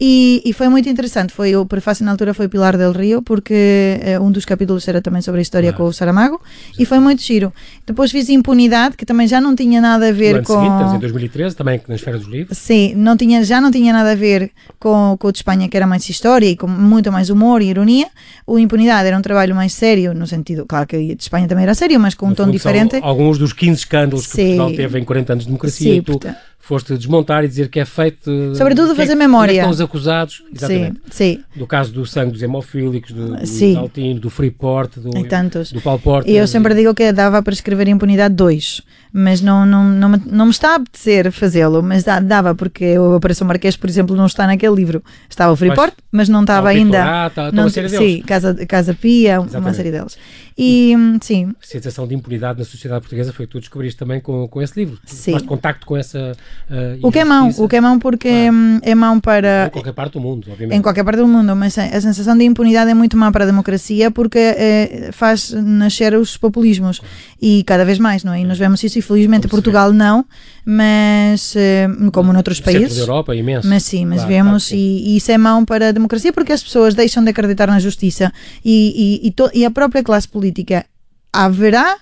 E, 0.00 0.42
e, 0.44 0.52
foi 0.52 0.68
muito 0.68 0.88
interessante. 0.88 1.32
Foi 1.32 1.56
o 1.56 1.64
prefácio 1.64 2.04
na 2.04 2.10
altura 2.10 2.34
foi 2.34 2.48
Pilar 2.48 2.76
del 2.76 2.92
Rio, 2.92 3.22
porque 3.22 3.98
eh, 4.02 4.20
um 4.20 4.30
dos 4.30 4.44
capítulos 4.44 4.86
era 4.88 5.00
também 5.00 5.22
sobre 5.22 5.38
a 5.38 5.42
história 5.42 5.72
com 5.72 5.84
o 5.84 5.92
Saramago, 5.92 6.40
e 6.78 6.84
foi 6.84 6.98
muito 6.98 7.22
giro. 7.22 7.52
Depois 7.86 8.10
fiz 8.10 8.28
Impunidade, 8.28 8.96
que 8.96 9.06
também 9.06 9.28
já 9.28 9.40
não 9.40 9.54
tinha 9.54 9.80
nada 9.80 10.08
a 10.08 10.12
ver 10.12 10.42
com. 10.42 10.54
Seguinte, 10.54 10.96
em 10.96 10.98
2013, 10.98 11.56
também 11.56 11.80
na 11.86 11.94
esfera 11.94 12.18
dos 12.18 12.26
livros. 12.26 12.58
Sim, 12.58 12.94
não 12.96 13.16
tinha, 13.16 13.44
já 13.44 13.60
não 13.60 13.70
tinha 13.70 13.92
nada 13.92 14.10
a 14.10 14.14
ver 14.16 14.50
com, 14.78 15.16
com 15.18 15.28
o 15.28 15.32
Espanha, 15.46 15.68
que 15.68 15.76
era 15.76 15.86
mais 15.86 16.08
história 16.08 16.46
e 16.46 16.56
com 16.56 16.66
muito 16.66 17.12
mais 17.12 17.30
humor 17.30 17.62
e 17.62 17.66
ironia. 17.66 18.08
O 18.44 18.58
Impunidade 18.58 19.06
era 19.06 19.16
um 19.16 19.22
trabalho 19.22 19.54
mais 19.54 19.72
sério, 19.72 20.12
no 20.12 20.26
sentido, 20.26 20.66
claro 20.66 20.88
que 20.88 21.14
de 21.14 21.22
Espanha 21.22 21.46
também 21.46 21.62
era 21.62 21.74
sério, 21.74 22.00
mas 22.00 22.14
com 22.14 22.26
um 22.26 22.34
tom 22.34 22.50
diferente. 22.50 22.98
Alguns 23.00 23.38
dos 23.38 23.52
15 23.52 23.78
escândalos 23.78 24.26
que 24.26 24.32
Sim. 24.32 24.56
Portugal 24.56 24.72
teve 24.74 24.98
em 24.98 25.04
40 25.04 25.32
anos 25.32 25.44
de 25.44 25.48
democracia 25.48 25.94
Sim, 25.94 26.02
tu 26.02 26.12
portanto... 26.12 26.36
foste 26.66 26.98
desmontar 26.98 27.44
e 27.44 27.48
dizer 27.48 27.68
que 27.68 27.78
é 27.78 27.84
feito. 27.84 28.54
Sobretudo 28.56 28.90
que, 28.90 28.96
fazer 28.96 29.14
memória. 29.14 29.52
Estão 29.52 29.70
os 29.70 29.80
acusados, 29.80 30.42
exatamente. 30.52 31.00
Sim, 31.10 31.36
sim. 31.36 31.44
Do 31.54 31.66
caso 31.66 31.92
do 31.92 32.04
sangue 32.04 32.32
dos 32.32 32.42
hemofílicos, 32.42 33.12
do, 33.12 33.36
do 33.36 33.46
sim. 33.46 33.76
Altino, 33.76 34.18
do 34.18 34.28
Freeport, 34.28 34.98
do, 34.98 35.10
do 35.10 35.80
Paulo. 35.80 36.24
E 36.26 36.36
eu 36.36 36.46
sempre 36.48 36.74
digo 36.74 36.92
que 36.92 37.12
dava 37.12 37.40
para 37.40 37.52
escrever 37.52 37.86
Impunidade 37.86 38.34
2 38.34 38.82
mas 39.18 39.40
não, 39.40 39.64
não, 39.64 39.82
não, 39.82 40.10
me, 40.10 40.22
não 40.26 40.44
me 40.44 40.50
está 40.50 40.72
a 40.72 40.74
apetecer 40.74 41.32
fazê-lo, 41.32 41.82
mas 41.82 42.04
dava, 42.04 42.54
porque 42.54 42.98
o 42.98 43.16
Operação 43.16 43.48
Marquês, 43.48 43.74
por 43.74 43.88
exemplo, 43.88 44.14
não 44.14 44.26
está 44.26 44.46
naquele 44.46 44.74
livro. 44.74 45.02
Estava 45.26 45.54
o 45.54 45.56
Freeport, 45.56 45.94
mas, 46.12 46.12
mas 46.12 46.28
não 46.28 46.42
estava 46.42 46.68
ainda. 46.68 47.24
Ah, 47.24 47.30
tá, 47.30 47.50
não, 47.50 47.64
uma 47.64 47.70
série 47.70 47.88
deles. 47.88 48.12
Sim, 48.12 48.22
Casa, 48.26 48.66
Casa 48.66 48.92
Pia, 48.92 49.36
Exatamente. 49.36 49.56
uma 49.56 49.72
série 49.72 49.90
deles. 49.90 50.18
E, 50.58 50.94
sim. 51.20 51.52
A 51.62 51.66
sensação 51.66 52.06
de 52.06 52.14
impunidade 52.14 52.58
na 52.58 52.64
sociedade 52.64 53.02
portuguesa 53.02 53.30
foi 53.30 53.46
que 53.46 53.52
tu 53.52 53.60
descobriste 53.60 53.98
também 53.98 54.20
com, 54.20 54.48
com 54.48 54.62
esse 54.62 54.78
livro. 54.78 54.98
Sim. 55.04 55.32
Mas 55.32 55.42
contacto 55.42 55.84
com 55.84 55.96
essa. 55.96 56.32
Uh, 56.70 57.06
o 57.06 57.12
que 57.12 57.18
é 57.18 57.24
mão, 57.24 57.50
o 57.58 57.68
que 57.68 57.76
é 57.76 57.80
mão 57.80 57.98
porque 57.98 58.28
claro. 58.28 58.80
é 58.82 58.94
mão 58.94 59.20
para. 59.20 59.66
Em 59.66 59.70
qualquer 59.70 59.92
parte 59.92 60.12
do 60.14 60.20
mundo, 60.20 60.46
obviamente. 60.50 60.78
Em 60.78 60.80
qualquer 60.80 61.04
parte 61.04 61.18
do 61.18 61.28
mundo, 61.28 61.54
mas 61.54 61.76
a 61.76 62.00
sensação 62.00 62.36
de 62.36 62.44
impunidade 62.44 62.90
é 62.90 62.94
muito 62.94 63.18
má 63.18 63.30
para 63.30 63.44
a 63.44 63.46
democracia 63.46 64.10
porque 64.10 64.38
é, 64.38 65.10
faz 65.12 65.50
nascer 65.52 66.14
os 66.14 66.38
populismos 66.38 67.00
claro. 67.00 67.14
e 67.40 67.62
cada 67.64 67.84
vez 67.84 67.98
mais, 67.98 68.24
não 68.24 68.32
é? 68.32 68.40
E 68.40 68.44
nós 68.44 68.58
vemos 68.58 68.82
isso, 68.82 68.98
infelizmente, 68.98 69.48
Portugal 69.48 69.92
não, 69.92 70.24
mas 70.68 71.54
eh, 71.54 71.86
como 72.12 72.32
noutros 72.32 72.60
países. 72.60 72.96
da 72.96 73.02
Europa, 73.02 73.36
imenso. 73.36 73.68
Mas 73.68 73.84
sim, 73.84 74.04
mas 74.04 74.16
claro, 74.16 74.28
vemos 74.28 74.68
claro, 74.68 74.82
e, 74.82 75.14
e, 75.14 75.16
isso 75.16 75.30
é 75.30 75.38
mão 75.38 75.64
para 75.64 75.90
a 75.90 75.92
democracia 75.92 76.32
porque 76.32 76.52
as 76.52 76.60
pessoas 76.60 76.92
deixam 76.92 77.22
de 77.22 77.30
acreditar 77.30 77.68
na 77.68 77.78
justiça 77.78 78.32
e, 78.64 79.20
e, 79.22 79.28
e, 79.28 79.30
to, 79.30 79.48
e 79.54 79.64
a 79.64 79.70
própria 79.70 80.02
classe 80.02 80.26
política 80.26 80.84
haverá 81.32 81.98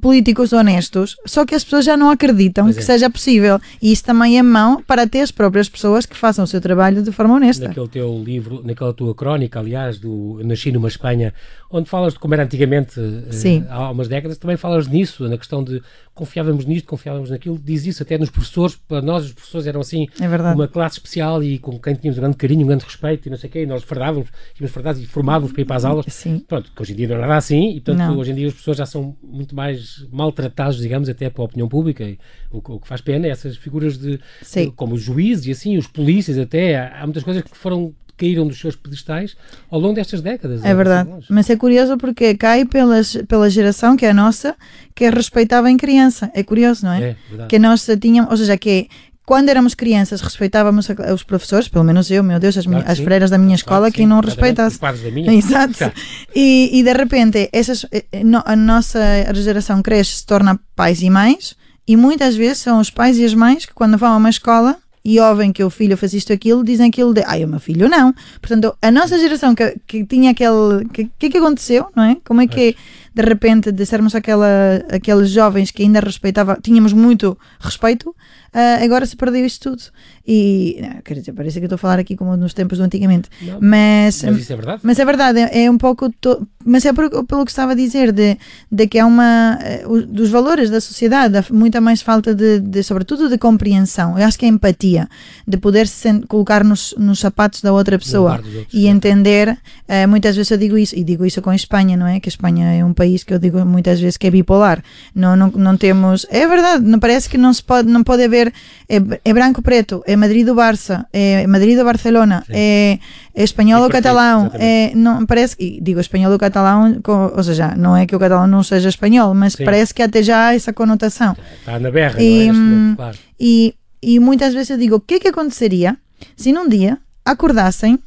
políticos 0.00 0.52
honestos, 0.52 1.16
só 1.24 1.46
que 1.46 1.54
as 1.54 1.64
pessoas 1.64 1.84
já 1.84 1.96
não 1.96 2.10
acreditam 2.10 2.64
pois 2.64 2.76
que 2.76 2.82
é. 2.82 2.84
seja 2.84 3.08
possível. 3.08 3.58
E 3.80 3.92
isso 3.92 4.04
também 4.04 4.38
é 4.38 4.42
mão 4.42 4.82
para 4.82 5.06
ter 5.06 5.20
as 5.20 5.30
próprias 5.30 5.68
pessoas 5.68 6.04
que 6.04 6.16
façam 6.16 6.44
o 6.44 6.46
seu 6.46 6.60
trabalho 6.60 7.02
de 7.02 7.12
forma 7.12 7.34
honesta. 7.34 7.68
Naquele 7.68 7.88
teu 7.88 8.22
livro, 8.22 8.62
naquela 8.64 8.92
tua 8.92 9.14
crónica, 9.14 9.60
aliás, 9.60 9.98
do 9.98 10.40
Nasci 10.44 10.72
numa 10.72 10.88
Espanha, 10.88 11.32
onde 11.70 11.88
falas 11.88 12.14
de 12.14 12.18
como 12.18 12.34
era 12.34 12.42
antigamente, 12.42 12.98
eh, 12.98 13.62
há 13.68 13.90
umas 13.90 14.08
décadas, 14.08 14.36
também 14.38 14.56
falas 14.56 14.88
nisso, 14.88 15.28
na 15.28 15.38
questão 15.38 15.62
de 15.62 15.80
confiávamos 16.12 16.64
nisto, 16.64 16.86
confiávamos 16.86 17.30
naquilo, 17.30 17.58
diz 17.58 17.86
isso 17.86 18.02
até 18.02 18.18
nos 18.18 18.28
professores, 18.28 18.76
para 18.76 19.00
nós 19.00 19.24
os 19.24 19.32
professores 19.32 19.66
eram 19.66 19.80
assim 19.80 20.06
é 20.20 20.26
uma 20.54 20.66
classe 20.66 20.98
especial 20.98 21.42
e 21.42 21.58
com 21.58 21.78
quem 21.78 21.94
tínhamos 21.94 22.18
um 22.18 22.20
grande 22.20 22.36
carinho, 22.36 22.64
um 22.64 22.66
grande 22.66 22.84
respeito 22.84 23.26
e 23.26 23.30
não 23.30 23.38
sei 23.38 23.48
o 23.48 23.52
quê, 23.52 23.62
e 23.62 23.66
nós 23.66 23.84
fardávamos, 23.84 24.28
tínhamos 24.54 24.74
fardados 24.74 25.00
e 25.00 25.06
formávamos 25.06 25.52
para 25.52 25.62
ir 25.62 25.64
para 25.64 25.76
as 25.76 25.84
aulas. 25.84 26.06
Sim. 26.08 26.44
Pronto, 26.46 26.72
que 26.74 26.82
hoje 26.82 26.92
em 26.92 26.96
dia 26.96 27.08
não 27.08 27.16
é 27.16 27.20
nada 27.20 27.36
assim, 27.36 27.70
e 27.70 27.80
portanto 27.80 27.98
não. 27.98 28.18
hoje 28.18 28.32
em 28.32 28.34
dia 28.34 28.48
as 28.48 28.54
pessoas 28.54 28.76
já 28.76 28.84
são 28.84 29.16
muito 29.22 29.54
mais 29.54 30.06
maltratados, 30.10 30.78
digamos, 30.78 31.08
até 31.08 31.30
para 31.30 31.42
a 31.42 31.44
opinião 31.46 31.68
pública, 31.68 32.04
e 32.04 32.18
o, 32.50 32.58
o 32.58 32.80
que 32.80 32.88
faz 32.88 33.00
pena 33.00 33.26
é 33.26 33.30
essas 33.30 33.56
figuras 33.56 33.96
de, 33.96 34.18
de 34.18 34.70
como 34.72 34.94
os 34.94 35.02
juízes 35.02 35.46
e 35.46 35.50
assim, 35.52 35.78
os 35.78 35.86
polícias 35.86 36.36
até, 36.36 36.76
há, 36.76 37.00
há 37.00 37.06
muitas 37.06 37.22
coisas 37.22 37.42
que 37.42 37.56
foram 37.56 37.94
caíram 38.20 38.46
dos 38.46 38.60
seus 38.60 38.76
pedestais 38.76 39.34
ao 39.70 39.80
longo 39.80 39.94
destas 39.94 40.20
décadas. 40.20 40.62
É 40.62 40.74
verdade, 40.74 41.10
mas 41.30 41.48
é 41.48 41.56
curioso 41.56 41.96
porque 41.96 42.34
cai 42.34 42.64
pelas, 42.66 43.16
pela 43.26 43.48
geração 43.48 43.96
que 43.96 44.04
é 44.04 44.10
a 44.10 44.14
nossa, 44.14 44.54
que 44.94 45.08
respeitava 45.08 45.70
em 45.70 45.76
criança. 45.76 46.30
É 46.34 46.42
curioso, 46.42 46.84
não 46.84 46.92
é? 46.92 46.98
É, 46.98 47.16
verdade. 47.28 47.48
Que 47.48 47.58
nós 47.58 47.88
tínhamos, 48.00 48.30
ou 48.30 48.36
seja, 48.36 48.56
que 48.58 48.88
quando 49.24 49.48
éramos 49.48 49.74
crianças 49.74 50.20
respeitávamos 50.20 50.88
os 51.14 51.22
professores, 51.22 51.68
pelo 51.68 51.84
menos 51.84 52.10
eu, 52.10 52.22
meu 52.22 52.38
Deus, 52.38 52.58
as, 52.58 52.66
claro, 52.66 52.84
as 52.86 52.98
freiras 52.98 53.30
da 53.30 53.38
minha 53.38 53.54
escola, 53.54 53.82
claro, 53.82 53.94
quem 53.94 54.06
não 54.06 54.20
respeitasse. 54.20 54.78
Da 54.80 54.92
minha. 55.10 55.32
Exato. 55.32 55.92
E, 56.34 56.78
e, 56.78 56.82
de 56.82 56.92
repente 56.92 57.48
essas, 57.52 57.86
eh, 57.92 58.04
a 58.44 58.56
nossa 58.56 59.00
geração 59.34 59.80
cresce, 59.82 60.16
se 60.16 60.26
torna 60.26 60.58
pais 60.74 61.00
e 61.00 61.08
mães, 61.08 61.56
e 61.86 61.96
muitas 61.96 62.36
vezes 62.36 62.58
são 62.58 62.80
os 62.80 62.90
pais 62.90 63.18
e 63.18 63.24
as 63.24 63.32
mães 63.32 63.64
que 63.64 63.72
quando 63.72 63.96
vão 63.96 64.12
a 64.12 64.16
uma 64.16 64.30
escola 64.30 64.76
e 65.04 65.18
ouvem 65.18 65.52
que 65.52 65.64
o 65.64 65.70
filho 65.70 65.96
faz 65.96 66.12
isto 66.12 66.32
aquilo, 66.32 66.62
dizem 66.62 66.88
aquilo 66.88 67.14
de 67.14 67.22
ai, 67.26 67.44
o 67.44 67.48
meu 67.48 67.60
filho 67.60 67.88
não. 67.88 68.12
Portanto, 68.40 68.76
a 68.80 68.90
nossa 68.90 69.18
geração 69.18 69.54
que, 69.54 69.76
que 69.86 70.04
tinha 70.04 70.30
aquele. 70.30 70.84
O 70.84 70.88
que, 70.88 71.10
que 71.18 71.26
é 71.26 71.30
que 71.30 71.38
aconteceu, 71.38 71.86
não 71.96 72.04
é? 72.04 72.16
Como 72.24 72.40
é 72.40 72.46
que 72.46 72.76
de 73.12 73.22
repente 73.22 73.72
de 73.72 73.84
sermos 73.84 74.14
aquela, 74.14 74.46
aqueles 74.90 75.30
jovens 75.30 75.70
que 75.70 75.82
ainda 75.82 76.00
respeitava, 76.00 76.58
tínhamos 76.62 76.92
muito 76.92 77.36
respeito, 77.58 78.14
uh, 78.54 78.84
agora 78.84 79.06
se 79.06 79.16
perdeu 79.16 79.44
isto 79.44 79.70
tudo. 79.70 79.82
E, 80.26 80.78
não, 80.80 81.00
quer 81.02 81.14
dizer, 81.14 81.32
parece 81.32 81.58
que 81.58 81.66
estou 81.66 81.74
a 81.74 81.78
falar 81.78 81.98
aqui 81.98 82.14
como 82.14 82.36
nos 82.36 82.54
tempos 82.54 82.78
do 82.78 82.84
antigamente. 82.84 83.28
Não, 83.42 83.58
mas, 83.60 84.22
mas 84.22 84.38
isso 84.38 84.52
é 84.52 84.56
verdade. 84.56 84.80
Mas 84.84 84.98
é 84.98 85.04
verdade, 85.04 85.40
é, 85.40 85.64
é 85.64 85.70
um 85.70 85.78
pouco. 85.78 86.08
To, 86.20 86.46
mas 86.64 86.84
é 86.84 86.92
por, 86.92 87.08
pelo 87.24 87.44
que 87.44 87.50
estava 87.50 87.72
a 87.72 87.74
dizer, 87.74 88.12
de, 88.12 88.38
de 88.70 88.86
que 88.86 88.98
há 88.98 89.06
uma. 89.06 89.58
Uh, 89.86 90.02
dos 90.06 90.30
valores 90.30 90.70
da 90.70 90.80
sociedade, 90.80 91.36
há 91.36 91.44
muita 91.50 91.80
mais 91.80 92.02
falta 92.02 92.34
de, 92.34 92.60
de, 92.60 92.82
sobretudo, 92.82 93.28
de 93.28 93.38
compreensão. 93.38 94.18
Eu 94.18 94.24
acho 94.24 94.38
que 94.38 94.44
é 94.44 94.48
empatia, 94.48 95.08
de 95.48 95.56
poder 95.56 95.88
se 95.88 96.20
colocar 96.28 96.62
nos, 96.62 96.94
nos 96.96 97.18
sapatos 97.18 97.60
da 97.62 97.72
outra 97.72 97.98
pessoa 97.98 98.36
outros, 98.36 98.66
e 98.72 98.86
entender. 98.86 99.58
Uh, 99.88 100.06
muitas 100.06 100.36
vezes 100.36 100.50
eu 100.52 100.58
digo 100.58 100.78
isso, 100.78 100.94
e 100.94 101.02
digo 101.02 101.26
isso 101.26 101.42
com 101.42 101.50
a 101.50 101.56
Espanha, 101.56 101.96
não 101.96 102.06
é? 102.06 102.20
Que 102.20 102.28
a 102.28 102.32
Espanha 102.32 102.72
é 102.72 102.84
um 102.84 102.94
país 102.94 103.24
que 103.24 103.34
eu 103.34 103.38
digo 103.38 103.64
muitas 103.64 104.00
vezes 104.00 104.16
que 104.16 104.26
é 104.26 104.30
bipolar. 104.30 104.82
Não, 105.14 105.34
não, 105.34 105.50
não 105.50 105.76
temos. 105.76 106.24
É 106.30 106.46
verdade, 106.46 106.84
não 106.84 107.00
parece 107.00 107.28
que 107.28 107.36
não 107.36 107.52
se 107.52 107.62
pode, 107.62 107.88
não 107.88 108.04
pode 108.04 108.22
haver. 108.22 108.39
É, 108.88 108.96
é 109.24 109.32
branco-preto, 109.32 110.02
é 110.06 110.16
Madrid 110.16 110.44
do 110.44 110.54
Barça, 110.54 111.06
é 111.12 111.46
Madrid 111.46 111.76
do 111.78 111.84
Barcelona, 111.84 112.44
é, 112.48 112.98
é 113.34 113.44
espanhol 113.44 113.82
ou 113.82 113.90
catalão. 113.90 114.50
É, 114.54 114.92
não, 114.94 115.24
parece 115.26 115.56
que, 115.56 115.80
digo 115.80 116.00
espanhol 116.00 116.32
ou 116.32 116.38
catalão, 116.38 117.00
ou 117.36 117.42
seja, 117.42 117.74
não 117.76 117.96
é 117.96 118.06
que 118.06 118.16
o 118.16 118.18
catalão 118.18 118.46
não 118.46 118.62
seja 118.62 118.88
espanhol, 118.88 119.34
mas 119.34 119.54
Sim. 119.54 119.64
parece 119.64 119.94
que 119.94 120.02
até 120.02 120.22
já 120.22 120.48
há 120.48 120.54
essa 120.54 120.72
conotação. 120.72 121.36
Está 121.60 121.78
na 121.78 121.90
berra, 121.90 122.22
e, 122.22 122.46
não 122.46 122.54
é? 122.54 122.56
Hum, 122.56 122.94
claro. 122.96 123.18
E, 123.38 123.74
e 124.02 124.18
muitas 124.18 124.54
vezes 124.54 124.70
eu 124.70 124.78
digo: 124.78 124.96
o 124.96 125.00
que 125.00 125.14
é 125.14 125.20
que 125.20 125.28
aconteceria 125.28 125.96
se 126.36 126.52
num 126.52 126.68
dia 126.68 126.98
acordassem, 127.24 127.98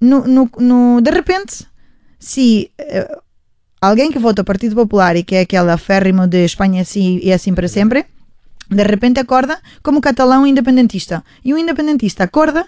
no, 0.00 0.26
no, 0.26 0.50
no 0.58 1.00
de 1.00 1.10
repente, 1.10 1.66
se. 2.18 2.70
Uh, 2.80 3.28
alguém 3.80 4.10
que 4.10 4.18
vota 4.18 4.42
o 4.42 4.44
Partido 4.44 4.74
Popular 4.74 5.16
e 5.16 5.22
que 5.22 5.34
é 5.34 5.40
aquele 5.40 5.70
aférrimo 5.70 6.26
de 6.26 6.44
Espanha 6.44 6.82
assim 6.82 7.20
e 7.22 7.32
assim 7.32 7.54
para 7.54 7.68
sempre, 7.68 8.06
de 8.70 8.82
repente 8.82 9.20
acorda 9.20 9.58
como 9.82 10.00
catalão 10.00 10.46
independentista. 10.46 11.24
E 11.44 11.54
o 11.54 11.58
independentista 11.58 12.24
acorda 12.24 12.66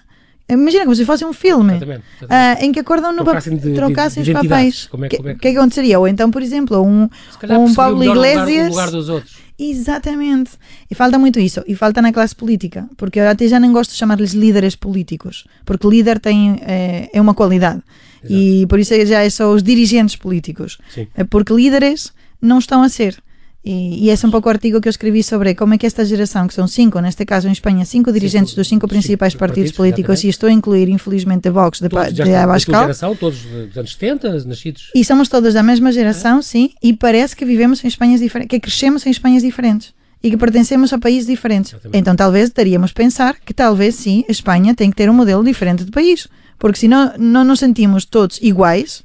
Imagina 0.53 0.83
como 0.83 0.97
se 0.97 1.05
fosse 1.05 1.25
um 1.25 1.33
filme 1.33 1.77
exatamente, 1.77 2.05
exatamente. 2.21 2.61
Uh, 2.61 2.65
em 2.65 2.73
que 2.73 2.81
acordam 2.81 3.13
no 3.13 3.23
trocassem, 3.23 3.57
de, 3.57 3.73
trocassem 3.73 4.23
de, 4.23 4.33
os 4.33 4.41
papéis. 4.41 4.89
O 4.93 5.05
é, 5.05 5.09
que, 5.09 5.17
é, 5.17 5.23
que, 5.23 5.29
é 5.49 5.53
que 5.53 5.59
aconteceria? 5.59 6.01
Ou 6.01 6.09
então, 6.09 6.31
por 6.31 6.43
exemplo, 6.43 6.83
um, 6.83 7.09
um 7.51 7.75
Pablo 7.75 8.03
Iglesias. 8.03 8.71
Lugar, 8.71 8.87
lugar 8.87 8.91
dos 8.91 9.09
outros. 9.09 9.37
Exatamente. 9.57 10.53
E 10.91 10.95
falta 10.95 11.19
muito 11.19 11.39
isso. 11.39 11.63
E 11.69 11.77
falta 11.77 12.03
na 12.03 12.13
classe 12.13 12.35
política. 12.35 12.89
Porque 12.97 13.21
eu 13.21 13.29
até 13.29 13.47
já 13.47 13.61
nem 13.61 13.71
gosto 13.71 13.91
de 13.91 13.97
chamar-lhes 13.97 14.33
líderes 14.33 14.75
políticos. 14.75 15.45
Porque 15.65 15.87
líder 15.87 16.19
tem, 16.19 16.61
é, 16.63 17.11
é 17.13 17.21
uma 17.21 17.35
qualidade. 17.35 17.83
Exato. 18.25 18.33
E 18.33 18.67
por 18.67 18.81
isso 18.81 18.95
já 19.07 19.23
é 19.23 19.31
só 19.31 19.53
os 19.53 19.63
dirigentes 19.63 20.17
políticos. 20.17 20.79
Sim. 20.93 21.07
É 21.15 21.23
porque 21.25 21.53
líderes 21.53 22.13
não 22.41 22.59
estão 22.59 22.83
a 22.83 22.89
ser. 22.89 23.23
E, 23.63 24.07
e, 24.07 24.11
esse 24.11 24.25
é 24.25 24.29
um 24.29 24.31
pouco 24.31 24.49
o 24.49 24.51
artigo 24.51 24.81
que 24.81 24.89
eu 24.89 24.91
escrevi 24.91 25.23
sobre 25.23 25.55
como 25.55 25.75
é 25.75 25.79
que 25.79 25.87
esta 25.87 26.03
geração, 26.03 26.47
que 26.47 26.55
são 26.55 26.67
cinco, 26.67 26.99
neste 27.01 27.27
caso 27.27 27.47
em 27.47 27.53
Espanha, 27.53 27.85
cinco 27.85 28.11
dirigentes 28.11 28.55
dos 28.55 28.67
cinco 28.67 28.89
principais 28.89 29.35
cinco 29.35 29.41
partidos, 29.41 29.71
partidos, 29.71 29.77
políticos, 29.77 30.13
exatamente. 30.15 30.27
e 30.27 30.31
estou 30.31 30.49
a 30.49 30.53
incluir, 30.53 30.89
infelizmente, 30.89 31.49
a 31.49 31.53
Vox, 31.53 31.79
de, 31.79 31.89
todos, 31.91 32.15
de, 32.15 32.35
Abascal. 32.35 32.83
geração, 32.83 33.15
todos 33.15 33.39
dos 33.43 33.77
anos 33.77 33.93
70, 33.93 34.45
nascidos. 34.45 34.91
E 34.95 35.05
somos 35.05 35.29
todos 35.29 35.53
da 35.53 35.63
mesma 35.63 35.93
geração, 35.93 36.39
é. 36.39 36.43
sim, 36.43 36.71
e 36.83 36.95
parece 36.95 37.37
que 37.37 37.45
vivemos 37.45 37.85
em 37.85 37.89
Espanhas 37.89 38.21
diferentes, 38.21 38.49
que 38.49 38.61
crescemos 38.61 39.05
em 39.07 39.11
Espanhas 39.11 39.43
diferentes 39.43 39.93
e 40.23 40.31
que 40.31 40.37
pertencemos 40.37 40.93
a 40.93 40.99
países 40.99 41.27
diferentes. 41.27 41.75
Então 41.93 42.15
talvez 42.15 42.51
daríamos 42.51 42.93
pensar 42.93 43.37
que 43.45 43.55
talvez 43.55 43.95
sim, 43.95 44.25
a 44.29 44.33
Espanha 44.33 44.75
tem 44.75 44.91
que 44.91 44.97
ter 44.97 45.09
um 45.09 45.15
modelo 45.15 45.43
diferente 45.43 45.85
de 45.85 45.91
país. 45.91 46.29
Porque 46.59 46.79
se 46.79 46.89
não, 46.89 47.15
não 47.19 47.43
nos 47.43 47.59
sentimos 47.59 48.05
todos 48.05 48.39
iguais, 48.43 49.03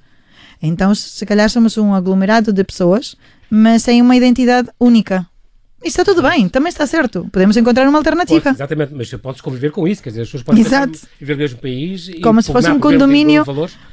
então 0.61 0.93
se 0.93 1.25
calhar 1.25 1.49
somos 1.49 1.77
um 1.77 1.93
aglomerado 1.93 2.51
de 2.51 2.63
pessoas, 2.65 3.15
mas 3.55 3.83
sem 3.83 4.01
uma 4.01 4.15
identidade 4.15 4.69
única. 4.77 5.25
E 5.81 5.87
está 5.87 6.03
tudo 6.03 6.21
bem, 6.21 6.49
também 6.49 6.69
está 6.69 6.85
certo. 6.85 7.27
Podemos 7.31 7.55
encontrar 7.55 7.87
uma 7.87 7.99
alternativa. 7.99 8.49
Exatamente, 8.49 8.93
mas 8.93 9.09
podes 9.13 9.39
conviver 9.39 9.71
com 9.71 9.87
isso, 9.87 10.01
quer 10.01 10.09
dizer, 10.09 10.23
as 10.23 10.27
pessoas 10.27 10.43
podem 10.43 10.63
viver 11.19 11.35
no 11.35 11.39
mesmo 11.39 11.59
país 11.59 12.11
Como 12.21 12.41
se 12.41 12.51
fosse 12.51 12.69
um 12.69 12.79
condomínio, 12.79 13.45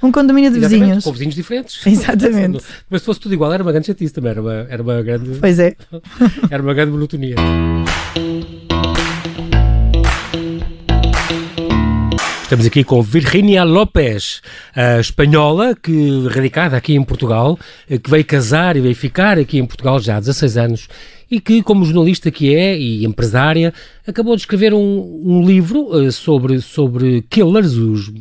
um 0.03 0.11
condomínio 0.11 0.51
de 0.51 0.59
exatamente, 0.59 0.81
vizinhos. 0.81 1.05
Com 1.05 1.13
vizinhos 1.13 1.35
diferentes. 1.35 1.81
Exatamente. 1.87 2.65
mas 2.89 3.03
se 3.03 3.07
fosse 3.07 3.21
tudo 3.21 3.35
igual, 3.35 3.53
era 3.53 3.63
uma 3.63 3.73
grande 3.73 3.89
chatice 3.89 4.13
também, 4.13 4.31
era 4.31 4.41
uma, 4.41 4.67
era 4.69 4.83
uma 4.83 5.03
grande. 5.03 5.39
Pois 5.39 5.59
é. 5.59 5.77
era 6.51 6.63
uma 6.63 6.75
grande 6.75 6.93
monotonia. 6.93 7.37
Estamos 12.53 12.67
aqui 12.67 12.85
com 12.85 13.01
Virginia 13.01 13.65
Lopes, 13.65 14.43
a 14.77 15.01
espanhola, 15.01 15.75
que 15.75 16.29
radicada 16.29 16.77
aqui 16.77 16.95
em 16.95 17.03
Portugal, 17.03 17.59
eh, 17.89 17.97
que 17.97 18.11
veio 18.11 18.27
casar 18.27 18.77
e 18.77 18.81
veio 18.83 18.95
ficar 18.95 19.39
aqui 19.39 19.57
em 19.57 19.65
Portugal 19.65 19.99
já 19.99 20.19
há 20.19 20.21
16 20.21 20.59
anos 20.59 20.89
e 21.33 21.41
que, 21.41 21.63
como 21.63 21.83
jornalista 21.87 22.31
que 22.31 22.55
é 22.55 22.79
e 22.79 23.07
empresária, 23.07 23.73
acabou 24.07 24.37
de 24.37 24.43
escrever 24.43 24.75
um, 24.75 25.23
um 25.25 25.43
livro 25.43 25.87
uh, 25.87 26.13
sobre, 26.13 26.61
sobre 26.61 27.23
killers, 27.23 27.73
os 27.73 28.13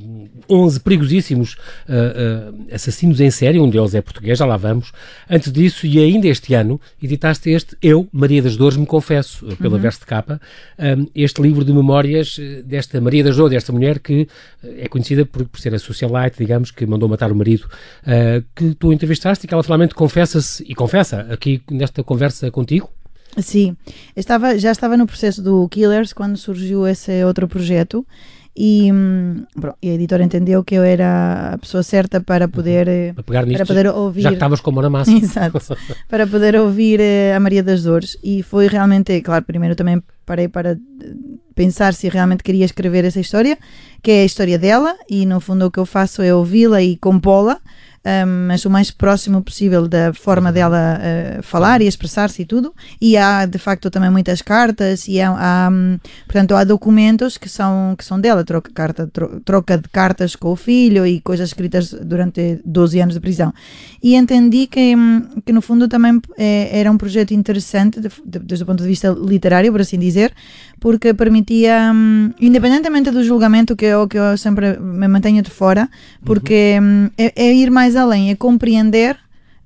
11 0.50 0.80
perigosíssimos 0.80 1.56
uh, 1.90 2.54
uh, 2.54 2.74
assassinos 2.74 3.20
em 3.20 3.30
série, 3.30 3.60
um 3.60 3.70
deles 3.70 3.94
é 3.94 4.02
português, 4.02 4.40
já 4.40 4.46
lá 4.46 4.56
vamos. 4.56 4.94
Antes 5.30 5.52
disso, 5.52 5.86
e 5.86 6.00
ainda 6.00 6.26
este 6.30 6.54
ano, 6.54 6.80
editaste 7.04 7.50
este 7.50 7.76
Eu, 7.82 8.08
Maria 8.14 8.42
das 8.42 8.56
Dores, 8.56 8.78
me 8.78 8.86
confesso, 8.86 9.46
pela 9.58 9.76
uhum. 9.76 9.82
Verso 9.82 10.00
de 10.00 10.06
Capa, 10.06 10.40
um, 10.80 11.06
este 11.14 11.42
livro 11.42 11.66
de 11.66 11.74
memórias 11.74 12.40
desta 12.64 13.02
Maria 13.02 13.26
das 13.26 13.36
Dores, 13.36 13.52
desta 13.52 13.74
mulher 13.74 14.00
que 14.00 14.26
é 14.64 14.88
conhecida 14.88 15.26
por, 15.26 15.46
por 15.50 15.60
ser 15.60 15.76
a 15.76 15.80
socialite, 15.80 16.38
digamos, 16.38 16.72
que 16.72 16.86
mandou 16.86 17.10
matar 17.10 17.30
o 17.30 17.36
marido, 17.36 17.68
que 18.56 18.74
tu 18.76 18.94
entrevistaste 18.94 19.46
e 19.46 19.48
que 19.50 19.54
ela 19.54 19.64
finalmente 19.64 19.94
confessa-se, 19.94 20.64
e 20.66 20.74
confessa 20.74 21.28
aqui 21.30 21.62
nesta 21.70 22.04
conversa 22.04 22.50
contigo, 22.50 22.90
Sim, 23.38 23.76
estava, 24.16 24.58
já 24.58 24.72
estava 24.72 24.98
no 24.98 25.08
processo 25.08 25.42
do 25.42 25.68
Killers 25.70 26.14
quando 26.14 26.38
surgiu 26.38 26.88
esse 26.88 27.24
outro 27.24 27.48
projeto 27.48 28.06
e, 28.56 28.92
hum, 28.92 29.46
pronto, 29.60 29.78
e 29.82 29.90
a 29.90 29.94
editora 29.94 30.24
entendeu 30.24 30.64
que 30.64 30.76
eu 30.76 30.84
era 30.84 31.54
a 31.54 31.58
pessoa 31.58 31.82
certa 31.84 32.20
para 32.20 32.46
uhum. 32.46 32.52
poder, 32.52 32.88
eh, 32.88 33.14
para, 33.14 33.24
pegar 33.24 33.46
nisto, 33.46 33.58
para 33.58 33.66
poder 33.66 33.88
ouvir. 33.88 34.22
Já 34.22 34.30
que 34.30 34.36
estavas 34.36 34.60
com 34.60 34.78
a 34.78 34.90
massa. 34.90 35.12
Exato, 35.16 35.60
para 36.10 36.28
poder 36.28 36.56
ouvir 36.58 37.00
eh, 37.00 37.34
a 37.34 37.40
Maria 37.40 37.64
das 37.64 37.84
Dores. 37.84 38.18
E 38.22 38.44
foi 38.44 38.68
realmente, 38.68 39.22
claro, 39.22 39.46
primeiro 39.46 39.76
também 39.76 40.04
parei 40.26 40.50
para 40.50 40.78
pensar 41.56 41.94
se 41.94 42.10
realmente 42.10 42.44
queria 42.44 42.66
escrever 42.66 43.06
essa 43.06 43.20
história, 43.20 43.58
que 44.04 44.12
é 44.12 44.22
a 44.24 44.26
história 44.26 44.60
dela, 44.60 44.96
e 45.10 45.26
no 45.26 45.40
fundo 45.40 45.66
o 45.66 45.72
que 45.72 45.80
eu 45.80 45.86
faço 45.86 46.22
é 46.22 46.34
ouvi-la 46.34 46.82
e 46.82 46.98
compô-la 46.98 47.60
um, 48.04 48.48
mas 48.48 48.66
o 48.66 48.70
mais 48.70 48.90
próximo 48.90 49.42
possível 49.44 49.88
da 49.88 50.14
forma 50.14 50.50
uhum. 50.50 50.54
dela 50.54 51.00
uh, 51.00 51.44
falar 51.44 51.82
e 51.82 51.88
expressar-se 51.88 52.42
e 52.42 52.46
tudo. 52.46 52.74
E 53.00 53.16
há, 53.16 53.46
de 53.46 53.58
facto, 53.60 53.92
também 53.92 54.10
muitas 54.10 54.42
cartas 54.42 55.08
e 55.08 55.22
há, 55.22 55.30
há 55.30 55.70
um, 55.70 56.00
portanto, 56.26 56.56
há 56.56 56.64
documentos 56.64 57.38
que 57.38 57.48
são, 57.48 57.96
que 57.98 58.04
são 58.04 58.20
dela, 58.20 58.44
troca, 58.44 58.72
carta, 58.74 59.10
troca 59.46 59.78
de 59.78 59.88
cartas 59.90 60.36
com 60.36 60.50
o 60.50 60.56
filho 60.56 61.06
e 61.06 61.22
coisas 61.22 61.50
escritas 61.50 61.94
durante 61.94 62.60
12 62.66 63.00
anos 63.00 63.14
de 63.14 63.20
prisão. 63.20 63.54
E 64.02 64.16
entendi 64.16 64.66
que, 64.66 64.96
hum, 64.96 65.28
que 65.46 65.54
no 65.54 65.62
fundo, 65.62 65.88
também 65.88 66.20
é, 66.38 66.80
era 66.80 66.92
um 66.92 66.98
projeto 66.98 67.34
interessante, 67.34 68.00
de, 68.00 68.10
de, 68.26 68.40
desde 68.40 68.64
o 68.64 68.66
ponto 68.66 68.82
de 68.82 68.90
vista 68.90 69.10
literário, 69.10 69.72
por 69.72 69.82
assim 69.82 70.00
dizer, 70.00 70.34
porque 70.82 71.14
permitia, 71.14 71.92
um, 71.94 72.32
independentemente 72.42 73.12
do 73.12 73.24
julgamento, 73.24 73.76
que 73.76 73.86
eu, 73.86 74.08
que 74.08 74.18
eu 74.18 74.36
sempre 74.36 74.80
me 74.80 75.08
mantenho 75.08 75.44
de 75.44 75.52
fora, 75.52 75.88
porque 76.26 76.80
uhum. 76.82 77.08
é, 77.16 77.32
é, 77.36 77.54
ir 77.54 77.70
mais 77.70 77.91
além, 77.96 78.32
é 78.32 78.36
compreender 78.36 79.18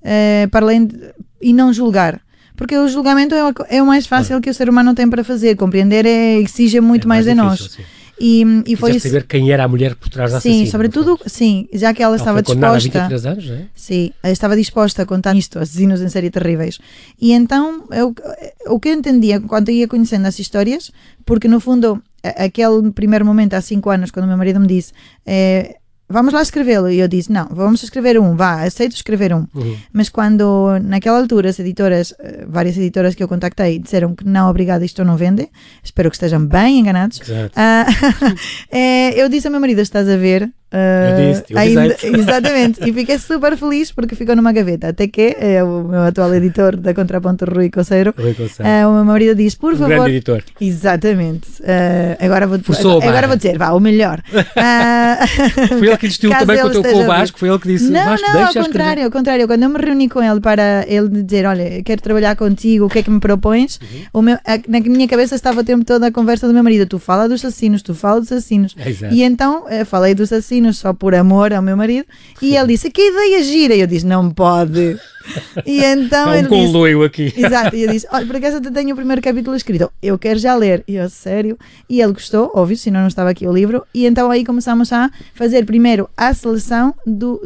é, 0.02 0.48
para 0.52 0.66
além 0.66 0.86
de, 0.86 0.98
e 1.42 1.54
não 1.54 1.74
julgar. 1.74 2.22
Porque 2.56 2.78
o 2.78 2.88
julgamento 2.88 3.36
é, 3.36 3.78
é 3.78 3.84
o 3.84 3.86
mais 3.86 4.08
fácil 4.08 4.40
que 4.40 4.50
o 4.50 4.54
ser 4.54 4.70
humano 4.70 4.96
tem 4.96 5.10
para 5.10 5.24
fazer, 5.24 5.56
compreender 5.56 6.06
é, 6.06 6.40
exige 6.40 6.80
muito 6.80 7.06
é 7.06 7.08
mais, 7.08 7.26
mais, 7.26 7.38
de 7.38 7.44
nós. 7.44 7.72
Sim. 7.72 7.84
E, 8.20 8.46
e 8.66 8.76
foi 8.78 8.92
isso. 8.92 9.08
saber 9.10 9.26
quem 9.26 9.52
era 9.52 9.66
a 9.66 9.68
mulher 9.68 9.94
por 9.96 10.08
trás 10.08 10.32
da 10.32 10.40
Sim, 10.40 10.66
sobretudo, 10.68 11.20
sim, 11.26 11.68
já 11.74 11.94
que 11.94 12.02
ela, 12.02 12.12
ela 12.12 12.18
estava 12.18 12.42
disposta. 12.42 12.68
Há 12.68 13.08
23 13.08 13.26
anos, 13.26 13.50
é? 13.50 13.66
Sim, 13.76 14.12
estava 14.24 14.56
disposta 14.56 15.02
a 15.02 15.06
contar 15.06 15.36
isto, 15.36 15.60
assassinos 15.60 16.02
em 16.02 16.08
série 16.08 16.30
terríveis. 16.30 16.80
E 17.20 17.34
então, 17.34 17.84
eu, 17.92 18.16
o 18.68 18.80
que 18.80 18.88
eu 18.88 18.94
entendia 18.94 19.42
quando 19.42 19.70
ia 19.70 19.86
conhecendo 19.86 20.28
as 20.28 20.40
histórias, 20.40 20.92
porque 21.26 21.50
no 21.50 21.60
fundo, 21.60 22.02
aquele 22.24 22.90
primeiro 22.92 23.26
momento, 23.26 23.54
há 23.54 23.60
5 23.60 23.90
anos, 23.90 24.12
quando 24.12 24.26
o 24.26 24.28
meu 24.30 24.38
marido 24.38 24.62
me 24.62 24.68
disse. 24.68 24.94
É, 25.26 25.76
vamos 26.08 26.34
lá 26.34 26.42
escrevê-lo. 26.42 26.90
E 26.90 27.00
eu 27.00 27.08
disse, 27.08 27.32
não, 27.32 27.48
vamos 27.52 27.84
escrever 27.84 28.20
um, 28.20 28.36
vá, 28.36 28.64
aceito 28.64 28.96
escrever 28.96 29.34
um. 29.34 29.48
Uhum. 29.54 29.78
Mas 29.92 30.10
quando, 30.10 30.80
naquela 30.84 31.20
altura, 31.20 31.50
as 31.50 31.60
editoras, 31.60 32.14
eh, 32.20 32.46
várias 32.48 32.78
editoras 32.78 33.16
que 33.16 33.24
eu 33.24 33.28
contactei, 33.28 33.80
disseram 33.80 34.16
que 34.16 34.26
não, 34.26 34.50
obrigado, 34.50 34.84
isto 34.84 35.04
não 35.04 35.18
vende, 35.18 35.50
espero 35.84 36.10
que 36.10 36.16
estejam 36.16 36.46
bem 36.46 36.80
enganados. 36.80 37.20
Uh, 37.20 38.36
é, 38.72 39.14
eu 39.20 39.30
disse 39.30 39.48
ao 39.48 39.52
meu 39.52 39.60
marido, 39.60 39.82
estás 39.82 40.08
a 40.08 40.18
ver, 40.18 40.52
eu 40.76 41.34
disse, 41.34 41.44
eu 41.50 41.58
ainda, 41.58 41.96
Exatamente, 42.04 42.80
e 42.88 42.94
fiquei 42.94 43.18
super 43.18 43.56
feliz 43.58 43.92
porque 43.92 44.16
ficou 44.16 44.36
numa 44.36 44.52
gaveta. 44.52 44.90
Até 44.90 45.08
que 45.08 45.36
é, 45.40 45.64
o 45.64 45.84
meu 45.84 46.02
atual 46.02 46.34
editor 46.34 46.76
da 46.76 46.94
Contraponto, 46.94 47.46
Rui 47.46 47.70
Coceiro, 47.70 48.14
Rui 48.18 48.34
Coceiro. 48.34 48.70
Uh, 48.70 48.90
o 48.90 48.94
meu 48.96 49.06
marido 49.06 49.36
diz: 49.36 49.56
Por 49.56 49.74
um 49.74 49.78
favor. 49.78 49.96
Grande 49.96 50.12
editor. 50.12 50.44
Exatamente. 50.60 51.48
Uh, 51.62 52.18
agora, 52.20 52.48
vou, 52.48 52.60
agora, 52.60 53.10
agora 53.10 53.28
vou 53.28 53.38
dizer, 53.38 53.58
vá, 53.58 53.72
o 53.72 53.80
melhor. 53.80 54.22
Uh, 54.32 55.68
foi 55.80 55.88
ele 55.88 55.98
que 55.98 56.08
insistiu 56.08 56.30
também 56.38 56.60
com, 56.60 56.84
com 56.84 57.04
o 57.04 57.06
Vasco, 57.06 57.40
foi 57.40 57.50
ele 57.50 57.60
que 57.60 57.68
disse: 57.68 57.90
Não, 57.90 58.06
Vasco, 58.06 58.28
não, 58.28 58.46
ao 58.46 58.54
contrário, 58.54 59.04
ao 59.06 59.12
contrário. 59.12 59.48
Quando 59.48 59.64
eu 59.64 59.70
me 59.70 59.80
reuni 59.80 60.10
com 60.10 60.22
ele 60.22 60.40
para 60.40 60.86
ele 60.88 61.10
dizer: 61.24 61.46
Olha, 61.46 61.82
quero 61.84 62.02
trabalhar 62.02 62.36
contigo, 62.36 62.86
o 62.86 62.90
que 62.90 63.00
é 63.00 63.04
que 63.04 63.10
me 63.10 63.20
propões? 63.20 63.80
Uhum. 63.82 64.02
O 64.14 64.22
meu, 64.22 64.36
a, 64.46 64.60
na 64.68 64.80
minha 64.80 65.08
cabeça 65.08 65.36
estava 65.36 65.62
o 65.62 65.64
tempo 65.64 65.86
todo 65.86 66.04
a 66.04 66.12
conversa 66.12 66.48
do 66.48 66.54
meu 66.54 66.64
marido: 66.64 66.86
Tu 66.86 67.00
fala 67.00 67.28
dos 67.30 67.44
assassinos, 67.44 67.82
tu 67.82 67.94
fala 67.94 68.20
dos 68.20 68.32
assassinos. 68.32 68.76
É, 68.78 69.14
e 69.14 69.24
então 69.24 69.66
falei 69.86 70.14
dos 70.14 70.32
assassinos 70.32 70.65
só 70.74 70.94
por 70.94 71.14
amor 71.16 71.54
ao 71.54 71.62
meu 71.62 71.78
marido, 71.78 72.08
e 72.42 72.56
ele 72.56 72.68
disse: 72.68 72.90
Que 72.90 73.10
ideia 73.10 73.44
gira! 73.44 73.76
E 73.76 73.82
eu 73.82 73.88
disse: 73.88 74.06
Não 74.06 74.30
pode. 74.32 74.98
E 75.66 75.84
então 75.84 76.30
Há 76.30 76.34
um 76.34 76.88
ele 76.88 77.06
aqui. 77.06 77.34
Exato, 77.36 77.76
e 77.76 77.84
eu 77.84 77.92
disse: 77.92 78.08
Olha, 78.12 78.26
por 78.26 78.36
acaso 78.36 78.58
eu 78.58 78.72
tenho 78.72 78.94
o 78.94 78.96
primeiro 78.96 79.22
capítulo 79.22 79.56
escrito, 79.56 79.92
eu 80.02 80.18
quero 80.18 80.40
já 80.40 80.56
ler. 80.56 80.84
E 80.88 80.96
eu, 80.96 81.10
sério? 81.10 81.58
E 81.90 82.02
ele 82.02 82.14
gostou, 82.14 82.52
óbvio, 82.54 82.78
senão 82.78 83.02
não 83.02 83.08
estava 83.08 83.30
aqui 83.30 83.48
o 83.48 83.54
livro. 83.54 83.86
E 83.94 84.06
então 84.06 84.30
aí 84.30 84.46
começamos 84.46 84.92
a 84.92 85.10
fazer 85.34 85.66
primeiro 85.66 86.10
a 86.16 86.34
seleção 86.34 86.94
do. 87.06 87.42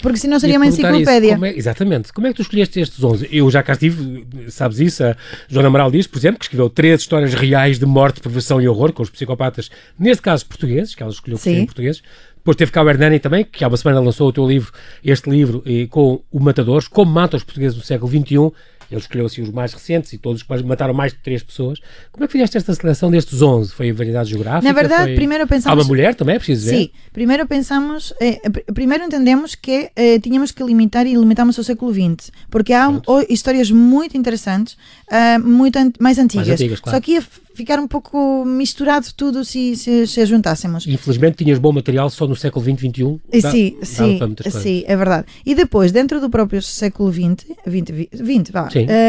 Porque 0.00 0.18
senão 0.18 0.38
seria 0.38 0.56
uma 0.56 0.66
enciclopédia. 0.66 1.28
Isso, 1.28 1.34
como 1.34 1.46
é, 1.46 1.56
exatamente. 1.56 2.12
Como 2.12 2.26
é 2.26 2.30
que 2.30 2.36
tu 2.36 2.42
escolheste 2.42 2.80
estes 2.80 3.02
11? 3.02 3.28
Eu 3.30 3.50
já 3.50 3.62
cá 3.62 3.72
estive, 3.72 4.26
sabes 4.48 4.80
isso? 4.80 5.04
A 5.04 5.16
Joana 5.48 5.68
Amaral 5.68 5.90
diz, 5.90 6.06
por 6.06 6.18
exemplo, 6.18 6.38
que 6.38 6.44
escreveu 6.46 6.68
três 6.68 7.00
histórias 7.00 7.34
reais 7.34 7.78
de 7.78 7.86
morte, 7.86 8.20
perversão 8.20 8.60
e 8.60 8.68
horror 8.68 8.92
com 8.92 9.02
os 9.02 9.10
psicopatas, 9.10 9.70
neste 9.98 10.22
caso 10.22 10.46
portugueses, 10.46 10.94
que 10.94 11.02
ela 11.02 11.12
escolheu 11.12 11.38
em 11.46 11.66
português. 11.66 12.02
Depois 12.40 12.56
teve 12.56 12.72
cá 12.72 12.82
o 12.82 12.88
Hernani 12.88 13.18
também, 13.18 13.44
que 13.44 13.62
há 13.62 13.68
uma 13.68 13.76
semana 13.76 14.00
lançou 14.00 14.28
o 14.28 14.32
teu 14.32 14.48
livro, 14.48 14.72
este 15.04 15.28
livro, 15.28 15.62
e, 15.66 15.86
com 15.86 16.22
o 16.32 16.40
Matadores, 16.40 16.88
como 16.88 17.12
mata 17.12 17.36
os 17.36 17.44
portugueses 17.44 17.76
do 17.76 17.84
século 17.84 18.10
XXI. 18.10 18.50
Ele 18.90 19.00
escolheu 19.00 19.26
assim 19.26 19.40
os 19.40 19.50
mais 19.50 19.72
recentes 19.72 20.12
e 20.12 20.18
todos 20.18 20.42
que 20.42 20.62
mataram 20.64 20.92
mais 20.92 21.12
de 21.12 21.18
três 21.18 21.44
pessoas. 21.44 21.78
Como 22.10 22.24
é 22.24 22.26
que 22.26 22.32
fizeste 22.32 22.56
esta 22.56 22.74
seleção 22.74 23.08
destes 23.08 23.40
11? 23.40 23.72
Foi 23.72 23.90
a 23.90 23.94
variedade 23.94 24.30
geográfica? 24.30 24.66
Na 24.66 24.72
verdade, 24.72 25.04
foi... 25.04 25.14
primeiro 25.14 25.46
pensamos... 25.46 25.78
Há 25.78 25.80
uma 25.80 25.86
mulher 25.86 26.14
também, 26.16 26.34
é 26.34 26.38
preciso 26.38 26.68
ver? 26.68 26.76
Sim, 26.76 26.90
primeiro 27.12 27.46
pensamos... 27.46 28.12
Eh, 28.20 28.40
primeiro 28.74 29.04
entendemos 29.04 29.54
que 29.54 29.92
eh, 29.94 30.18
tínhamos 30.18 30.50
que 30.50 30.64
limitar 30.64 31.06
e 31.06 31.14
limitamos 31.14 31.56
ao 31.56 31.62
século 31.62 31.94
XX, 31.94 32.32
porque 32.50 32.72
há 32.72 32.88
um, 32.88 33.00
histórias 33.28 33.70
muito 33.70 34.16
interessantes, 34.16 34.76
uh, 35.06 35.38
muito 35.40 35.78
an 35.78 35.92
mais 36.00 36.18
antigas. 36.18 36.48
Mais 36.48 36.60
antigas 36.60 36.80
claro. 36.80 36.96
Só 36.96 37.00
que 37.00 37.22
ficar 37.60 37.78
um 37.78 37.86
pouco 37.86 38.44
misturado 38.44 39.06
tudo 39.14 39.44
se, 39.44 39.76
se, 39.76 40.06
se 40.06 40.26
juntássemos. 40.26 40.86
Infelizmente 40.86 41.44
tinhas 41.44 41.58
bom 41.58 41.72
material 41.72 42.08
só 42.08 42.26
no 42.26 42.34
século 42.34 42.64
XX, 42.64 42.80
XXI. 42.80 43.20
Dá, 43.42 43.50
sim, 43.50 43.76
sim, 43.82 44.18
sim, 44.50 44.84
é 44.86 44.96
verdade. 44.96 45.26
E 45.44 45.54
depois, 45.54 45.92
dentro 45.92 46.20
do 46.20 46.30
próprio 46.30 46.62
século 46.62 47.12
XX, 47.12 47.46
20, 47.66 48.08
20 48.12 48.52
vá, 48.52 48.68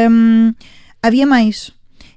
um, 0.10 0.54
havia 1.02 1.26
mais. 1.26 1.72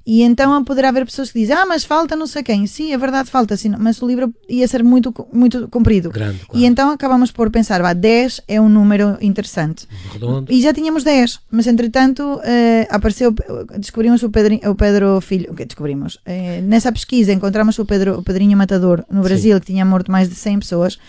E 0.05 0.21
então 0.21 0.63
poderá 0.63 0.89
haver 0.89 1.05
pessoas 1.05 1.31
que 1.31 1.39
dizem, 1.39 1.55
ah, 1.55 1.65
mas 1.65 1.83
falta 1.83 2.15
não 2.15 2.27
sei 2.27 2.43
quem. 2.43 2.67
Sim, 2.67 2.93
é 2.93 2.97
verdade, 2.97 3.29
falta, 3.29 3.57
sim, 3.57 3.71
mas 3.79 4.01
o 4.01 4.07
livro 4.07 4.33
ia 4.47 4.67
ser 4.67 4.83
muito, 4.83 5.13
muito 5.33 5.67
comprido. 5.67 6.11
Grande, 6.11 6.39
claro. 6.45 6.59
E 6.59 6.65
então 6.65 6.91
acabamos 6.91 7.31
por 7.31 7.49
pensar, 7.49 7.81
vá, 7.81 7.93
10 7.93 8.41
é 8.47 8.61
um 8.61 8.69
número 8.69 9.17
interessante. 9.19 9.87
Redondo. 10.11 10.51
E 10.51 10.61
já 10.61 10.73
tínhamos 10.73 11.03
10, 11.03 11.39
mas 11.49 11.65
entretanto 11.65 12.21
uh, 12.21 12.41
apareceu, 12.89 13.33
descobrimos 13.79 14.21
o, 14.21 14.29
Pedro, 14.29 14.69
o 14.69 14.75
Pedro 14.75 15.19
Filho, 15.21 15.51
o 15.51 15.55
que 15.55 15.65
descobrimos? 15.65 16.15
Uh, 16.15 16.61
nessa 16.63 16.91
pesquisa 16.91 17.33
encontramos 17.33 17.79
o, 17.79 17.85
Pedro, 17.85 18.19
o 18.19 18.23
Pedrinho 18.23 18.55
Matador 18.55 19.03
no 19.09 19.23
Brasil, 19.23 19.55
sim. 19.55 19.59
que 19.59 19.65
tinha 19.67 19.83
morto 19.83 20.11
mais 20.11 20.29
de 20.29 20.35
100 20.35 20.59
pessoas 20.59 20.99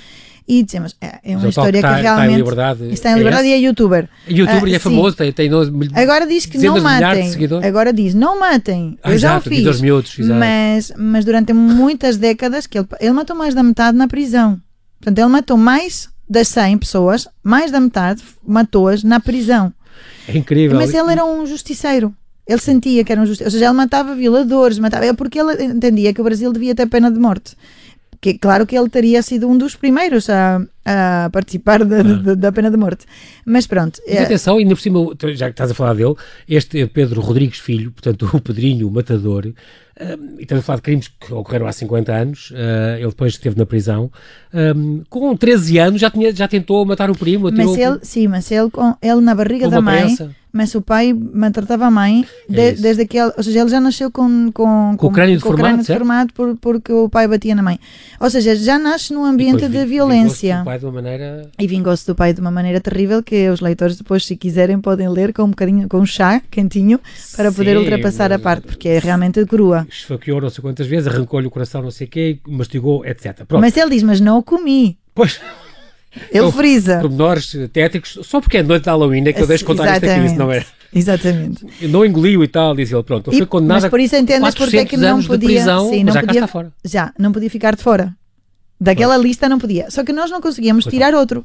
e 0.48 0.62
dizemos, 0.62 0.94
é, 1.00 1.18
é 1.24 1.36
uma 1.36 1.48
história 1.48 1.82
que, 1.82 1.86
realmente 1.86 2.04
está 2.04 2.26
em 2.26 2.36
liberdade, 2.36 2.92
está 2.92 3.12
em 3.12 3.16
liberdade 3.16 3.48
é 3.48 3.50
e 3.50 3.52
é 3.54 3.58
youtuber. 3.58 4.08
Youtuber 4.28 4.68
e 4.68 4.74
é 4.76 4.78
famoso, 4.78 5.16
tem, 5.16 5.32
tem 5.32 5.50
Agora 5.92 6.24
diz 6.24 6.46
que 6.46 6.56
não 6.58 6.80
matem. 6.80 7.32
Agora 7.64 7.92
diz, 7.92 8.14
não 8.14 8.38
matem. 8.38 8.96
Ah, 9.02 9.10
Eu 9.10 9.18
já 9.18 9.30
exato, 9.30 9.48
o 9.48 9.52
fiz. 9.52 9.80
Miúdos, 9.80 10.16
mas, 10.18 10.92
mas 10.96 11.24
durante 11.24 11.52
muitas 11.52 12.16
décadas 12.16 12.66
que 12.66 12.78
ele, 12.78 12.86
ele 13.00 13.12
matou 13.12 13.34
mais 13.34 13.54
da 13.54 13.62
metade 13.62 13.98
na 13.98 14.06
prisão. 14.06 14.60
Portanto, 15.00 15.18
ele 15.18 15.28
matou 15.28 15.56
mais 15.56 16.08
das 16.28 16.46
100 16.48 16.78
pessoas, 16.78 17.28
mais 17.42 17.72
da 17.72 17.80
metade 17.80 18.22
matou-as 18.46 19.02
na 19.02 19.18
prisão. 19.18 19.72
É 20.28 20.38
incrível. 20.38 20.78
Mas 20.78 20.94
ele 20.94 21.10
era 21.10 21.24
um 21.24 21.44
justiceiro. 21.44 22.14
Ele 22.46 22.60
sentia 22.60 23.02
que 23.02 23.10
era 23.10 23.20
um 23.20 23.26
justiceiro. 23.26 23.48
Ou 23.48 23.52
seja, 23.52 23.64
ele 23.64 23.74
matava 23.74 24.14
violadores, 24.14 24.78
matava. 24.78 25.04
É 25.06 25.12
porque 25.12 25.40
ele 25.40 25.64
entendia 25.64 26.14
que 26.14 26.20
o 26.20 26.24
Brasil 26.24 26.52
devia 26.52 26.74
ter 26.74 26.86
pena 26.86 27.10
de 27.10 27.18
morte 27.18 27.56
que 28.32 28.38
claro 28.38 28.66
que 28.66 28.76
ele 28.76 28.88
teria 28.88 29.22
sido 29.22 29.48
um 29.48 29.56
dos 29.56 29.76
primeiros 29.76 30.28
a, 30.28 30.60
a 30.84 31.30
participar 31.30 31.84
da, 31.84 32.00
ah. 32.00 32.34
da, 32.34 32.50
pena 32.50 32.70
de 32.70 32.76
morte. 32.76 33.06
Mas 33.44 33.66
pronto. 33.66 34.00
Mas 34.06 34.16
é... 34.16 34.24
atenção, 34.24 34.58
ainda 34.58 34.74
por 34.74 34.80
cima, 34.80 34.98
já 35.34 35.46
que 35.46 35.52
estás 35.52 35.70
a 35.70 35.74
falar 35.74 35.94
dele, 35.94 36.14
este 36.48 36.86
Pedro 36.86 37.20
Rodrigues 37.20 37.58
Filho, 37.58 37.92
portanto, 37.92 38.28
o 38.32 38.40
Pedrinho, 38.40 38.88
o 38.88 38.90
matador, 38.90 39.52
Uh, 39.98 40.38
e 40.38 40.42
estamos 40.42 40.62
a 40.62 40.66
falar 40.66 40.76
de 40.76 40.82
crimes 40.82 41.08
que 41.08 41.32
ocorreram 41.32 41.66
há 41.66 41.72
50 41.72 42.12
anos, 42.12 42.50
uh, 42.50 42.98
ele 42.98 43.08
depois 43.08 43.32
esteve 43.32 43.56
na 43.56 43.64
prisão. 43.64 44.12
Um, 44.52 45.02
com 45.08 45.34
13 45.34 45.78
anos 45.78 46.00
já, 46.02 46.10
tinha, 46.10 46.34
já 46.34 46.46
tentou 46.46 46.84
matar 46.84 47.10
o 47.10 47.16
primo. 47.16 47.50
Mas 47.50 47.78
ele, 47.78 47.98
sim, 48.02 48.28
mas 48.28 48.50
ele, 48.50 48.68
com, 48.68 48.94
ele 49.00 49.22
na 49.22 49.34
barriga 49.34 49.70
da 49.70 49.80
mãe, 49.80 50.02
prensa. 50.02 50.36
Mas 50.56 50.74
o 50.74 50.80
pai 50.80 51.12
maltratava 51.12 51.86
a 51.86 51.90
mãe 51.90 52.26
de, 52.48 52.60
é 52.60 52.72
desde 52.72 53.06
que 53.06 53.18
ele, 53.18 53.32
ou 53.36 53.42
seja, 53.42 53.60
ele 53.60 53.68
já 53.68 53.80
nasceu 53.80 54.10
com, 54.10 54.50
com, 54.52 54.92
com, 54.92 54.96
com 54.96 55.06
o 55.08 55.12
crânio 55.12 55.40
com 55.40 55.50
deformado, 55.50 55.78
deformado 55.78 56.32
por, 56.32 56.56
porque 56.56 56.92
o 56.92 57.08
pai 57.08 57.28
batia 57.28 57.54
na 57.54 57.62
mãe. 57.62 57.78
Ou 58.18 58.30
seja, 58.30 58.56
já 58.56 58.78
nasce 58.78 59.12
num 59.12 59.24
ambiente 59.24 59.68
de 59.68 59.84
violência. 59.84 60.58
Do 60.60 60.64
pai 60.64 60.78
de 60.78 60.84
uma 60.86 60.92
maneira... 60.92 61.50
E 61.58 61.66
vingou-se 61.66 62.06
do 62.06 62.14
pai 62.14 62.32
de 62.32 62.40
uma 62.40 62.50
maneira 62.50 62.80
terrível 62.80 63.22
que 63.22 63.50
os 63.50 63.60
leitores 63.60 63.96
depois, 63.96 64.24
se 64.24 64.34
quiserem, 64.36 64.80
podem 64.80 65.08
ler 65.08 65.32
com 65.32 65.42
um 65.42 65.50
bocadinho, 65.50 65.88
com 65.88 65.98
um 65.98 66.06
chá 66.06 66.40
quentinho 66.50 66.98
para 67.36 67.50
sim, 67.50 67.56
poder 67.56 67.76
ultrapassar 67.76 68.32
a 68.32 68.38
parte, 68.38 68.66
porque 68.66 68.88
é 68.88 68.98
realmente 68.98 69.44
crua 69.44 69.86
esfaqueou 69.90 70.40
não 70.40 70.50
sei 70.50 70.62
quantas 70.62 70.86
vezes, 70.86 71.08
arrancou-lhe 71.08 71.46
o 71.46 71.50
coração 71.50 71.82
não 71.82 71.90
sei 71.90 72.06
o 72.06 72.10
quê, 72.10 72.38
mastigou, 72.46 73.04
etc. 73.04 73.44
Pronto. 73.44 73.60
Mas 73.60 73.76
ele 73.76 73.90
diz, 73.90 74.02
mas 74.02 74.20
não 74.20 74.38
o 74.38 74.42
comi. 74.42 74.98
Pois... 75.14 75.40
Ele 76.30 76.52
frisa. 76.52 77.00
Pormenores 77.00 77.56
tétricos, 77.72 78.18
só 78.22 78.40
porque 78.40 78.58
é 78.58 78.62
noite 78.62 78.84
de 78.84 78.90
Halloween 78.90 79.28
é 79.28 79.32
que 79.32 79.42
eu 79.42 79.46
deixo 79.46 79.64
contar 79.64 79.94
isto 79.94 80.06
aqui, 80.06 80.36
não 80.36 80.50
é? 80.50 80.64
Exatamente. 80.94 81.66
Não 81.82 82.04
engoliu 82.04 82.42
e 82.42 82.48
tal, 82.48 82.74
diz 82.74 82.90
ele, 82.90 83.02
pronto. 83.02 83.30
Ele 83.30 83.38
foi 83.38 83.46
condenado 83.46 83.82
mas 83.82 83.90
por 83.90 84.00
isso 84.00 84.16
entendes 84.16 84.54
porque 84.54 84.78
é 84.78 84.84
que 84.84 84.96
não 84.96 85.22
podia, 85.22 85.48
prisão, 85.48 85.90
sim, 85.90 86.04
não 86.04 86.12
já 86.12 86.20
podia. 86.22 86.72
Já, 86.84 87.12
não 87.18 87.32
podia 87.32 87.50
ficar 87.50 87.76
de 87.76 87.82
fora. 87.82 88.14
Daquela 88.80 89.16
lista 89.16 89.48
não 89.48 89.58
podia. 89.58 89.90
Só 89.90 90.04
que 90.04 90.12
nós 90.12 90.30
não 90.30 90.40
conseguíamos 90.40 90.84
tirar 90.84 91.14
outro. 91.14 91.44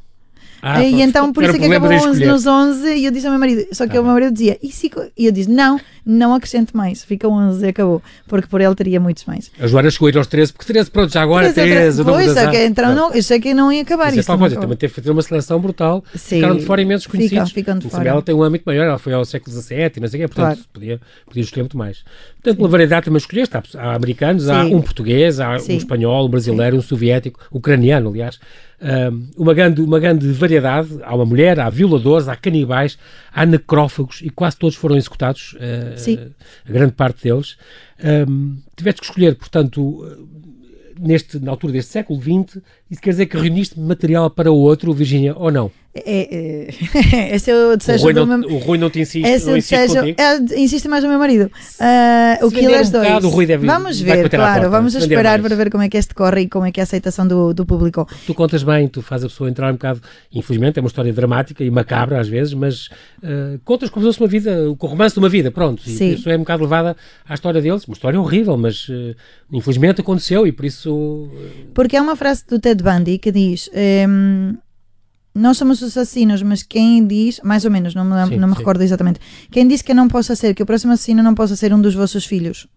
Ah, 0.62 0.84
e 0.84 1.02
então 1.02 1.34
por 1.34 1.44
isso 1.44 1.56
é 1.56 1.60
que 1.60 1.66
acabou 1.66 1.92
11 1.92 2.26
nos 2.26 2.46
11 2.46 2.96
e 2.96 3.06
eu 3.06 3.12
disse 3.12 3.26
ao 3.26 3.32
meu 3.32 3.40
marido, 3.40 3.66
só 3.72 3.88
que 3.88 3.98
ah, 3.98 4.02
o 4.02 4.04
meu 4.04 4.14
marido 4.14 4.32
dizia, 4.32 4.58
e, 4.62 4.72
se, 4.72 4.92
e 5.18 5.26
eu 5.26 5.32
disse, 5.32 5.50
não, 5.50 5.80
não 6.06 6.34
acrescente 6.36 6.76
mais, 6.76 7.04
fica 7.04 7.28
11 7.28 7.66
e 7.66 7.70
acabou, 7.70 8.02
porque 8.28 8.48
por 8.48 8.62
ele 8.62 8.76
teria 8.76 9.00
muitos 9.00 9.26
mais. 9.26 9.52
A 9.60 9.66
Joana 9.66 9.90
chegou 9.90 10.08
a 10.08 10.12
ir 10.12 10.18
aos 10.18 10.28
13, 10.28 10.54
porque 10.54 10.72
13, 10.72 10.92
pronto, 10.92 11.12
já 11.12 11.22
agora 11.22 11.52
13. 11.52 12.04
13 12.04 12.04
pois, 12.04 12.38
é 12.38 12.52
que, 12.52 12.66
então 12.66 12.94
não, 12.94 13.14
eu 13.14 13.24
sei 13.24 13.40
que 13.40 13.54
não 13.54 13.72
ia 13.72 13.82
acabar 13.82 14.10
isso. 14.10 14.20
É 14.20 14.24
tal 14.24 14.38
coisa, 14.38 14.60
também 14.60 14.78
teve 14.78 14.94
que 14.94 15.02
fazer 15.02 15.12
uma 15.12 15.22
seleção 15.22 15.60
brutal, 15.60 16.04
Sim, 16.14 16.36
ficaram 16.36 16.58
de 16.58 16.66
fora 16.66 16.82
imensos 16.82 17.08
conhecidos. 17.08 17.52
Ficam, 17.52 17.76
ficam 17.76 17.80
de 17.80 17.90
fora. 17.90 18.10
Ela 18.10 18.22
tem 18.22 18.36
um 18.36 18.44
âmbito 18.44 18.64
maior, 18.68 18.86
ela 18.86 19.00
foi 19.00 19.14
ao 19.14 19.26
século 19.26 19.56
XVII, 19.56 19.92
não 20.00 20.08
sei 20.08 20.20
o 20.20 20.24
quê, 20.24 20.28
portanto 20.28 20.56
claro. 20.56 20.60
podia, 20.72 21.02
podia 21.26 21.44
escolher 21.44 21.64
muito 21.64 21.78
mais. 21.78 22.04
Portanto, 22.36 22.58
pela 22.58 22.70
variedade 22.70 23.06
também 23.06 23.18
escolheste, 23.18 23.56
há, 23.58 23.64
há 23.78 23.96
americanos, 23.96 24.44
Sim. 24.44 24.52
há 24.52 24.64
um 24.64 24.82
português, 24.82 25.40
há 25.40 25.58
Sim. 25.60 25.74
um 25.74 25.78
espanhol, 25.78 26.26
um 26.26 26.30
brasileiro, 26.30 26.78
um 26.78 26.82
soviético, 26.82 27.40
ucraniano, 27.52 28.10
aliás, 28.10 28.40
uma, 29.38 29.54
grande, 29.54 29.82
uma 29.82 30.00
grande 30.00 30.32
variedade. 30.32 30.90
Há 31.04 31.16
uma 31.16 31.26
mulher, 31.26 31.60
há 31.60 31.70
violadores, 31.70 32.28
há 32.28 32.36
canibais, 32.36 32.98
há 33.32 33.46
necrófagos 33.46 34.22
e 34.22 34.30
quase 34.30 34.58
todos 34.58 34.76
foram 34.76 34.98
executados, 34.98 35.54
uh, 35.54 35.96
a 36.68 36.72
grande 36.72 36.94
parte 36.94 37.24
deles. 37.24 37.58
Um, 38.28 38.58
tiveste 38.76 39.02
que 39.02 39.08
escolher, 39.08 39.36
portanto, 39.36 40.04
neste, 41.00 41.40
na 41.40 41.52
altura 41.52 41.74
deste 41.74 41.92
século 41.92 42.20
XX, 42.20 42.62
isso 42.92 43.02
quer 43.02 43.12
dizer 43.12 43.26
que 43.26 43.38
reuniste 43.38 43.80
material 43.80 44.30
para 44.30 44.52
o 44.52 44.58
outro, 44.58 44.94
Virginia, 44.94 45.34
ou 45.36 45.50
não? 45.50 45.72
É, 45.94 46.70
é, 47.30 47.36
esse 47.36 47.52
é 47.52 47.56
o 47.56 47.76
desejo 47.76 48.04
o 48.04 48.06
Rui, 48.06 48.14
do 48.14 48.26
não, 48.26 48.38
meu... 48.38 48.50
o 48.50 48.58
Rui 48.60 48.78
não 48.78 48.90
te 48.90 49.02
insiste, 49.02 49.28
esse 49.28 49.46
não 49.46 49.56
é 49.56 49.58
insiste 49.58 49.88
desejo, 49.88 50.16
é, 50.18 50.58
insiste 50.58 50.88
mais 50.88 51.04
o 51.04 51.08
meu 51.10 51.20
marido. 51.20 51.52
Uh, 51.82 52.46
o 52.46 52.50
vender 52.50 52.76
eles 52.76 52.88
um 52.88 52.92
dois. 52.94 53.08
bocado, 53.08 53.28
o 53.28 53.30
Rui 53.30 53.46
deve- 53.46 53.68
vamos 53.68 54.00
ver, 54.00 54.30
claro, 54.30 54.70
vamos 54.70 54.96
esperar 54.96 55.40
mais. 55.40 55.42
para 55.42 55.56
ver 55.56 55.70
como 55.70 55.84
é 55.84 55.90
que 55.90 55.98
este 55.98 56.16
corre 56.16 56.42
e 56.42 56.48
como 56.48 56.66
é 56.66 56.72
que 56.72 56.80
é 56.80 56.84
a 56.84 56.86
aceitação 56.86 57.28
do, 57.28 57.54
do 57.54 57.66
público. 57.66 58.08
Tu 58.26 58.34
contas 58.34 58.64
bem, 58.64 58.88
tu 58.88 59.02
fazes 59.02 59.26
a 59.26 59.28
pessoa 59.28 59.50
entrar 59.50 59.70
um 59.70 59.74
bocado, 59.74 60.02
infelizmente, 60.34 60.80
é 60.80 60.82
uma 60.82 60.88
história 60.88 61.12
dramática 61.12 61.62
e 61.62 61.70
macabra 61.70 62.22
às 62.22 62.30
vezes, 62.30 62.54
mas 62.54 62.88
uh, 63.22 63.60
contas 63.66 63.90
como 63.90 64.06
se 64.06 64.14
fosse 64.14 64.22
uma 64.22 64.30
vida, 64.30 64.72
o 64.72 64.86
romance 64.86 65.14
de 65.14 65.20
uma 65.20 65.30
vida, 65.30 65.52
pronto. 65.52 65.84
E 65.86 65.90
Sim. 65.90 66.14
isso 66.14 66.30
é 66.30 66.36
um 66.38 66.40
bocado 66.40 66.64
levada 66.64 66.96
à 67.28 67.34
história 67.34 67.62
deles. 67.62 67.84
Uma 67.84 67.96
história 67.96 68.20
horrível, 68.20 68.56
mas 68.56 68.88
uh, 68.88 69.14
infelizmente 69.52 70.00
aconteceu 70.00 70.48
e 70.48 70.54
por 70.54 70.64
isso. 70.64 71.30
Porque 71.74 71.98
há 71.98 72.02
uma 72.02 72.16
frase 72.16 72.46
do 72.48 72.58
Ted 72.60 72.81
Bundy 72.82 73.18
que 73.18 73.32
diz: 73.32 73.70
ehm, 73.74 74.58
Nós 75.34 75.58
somos 75.58 75.82
os 75.82 75.96
assassinos, 75.96 76.42
mas 76.44 76.64
quem 76.64 77.06
diz, 77.06 77.40
mais 77.44 77.66
ou 77.66 77.72
menos, 77.72 77.96
não 77.96 78.06
me, 78.06 78.28
Sim, 78.28 78.38
não 78.38 78.48
me 78.48 78.54
sim. 78.54 78.60
recordo 78.60 78.82
exatamente, 78.84 79.20
quem 79.52 79.68
diz 79.68 79.82
que 79.82 79.94
não 79.94 80.08
possa 80.08 80.36
ser, 80.36 80.54
que 80.54 80.64
o 80.64 80.66
próximo 80.66 80.94
assassino 80.94 81.24
não 81.24 81.36
possa 81.36 81.56
ser 81.56 81.74
um 81.74 81.82
dos 81.82 81.96
vossos 81.96 82.26
filhos. 82.26 82.68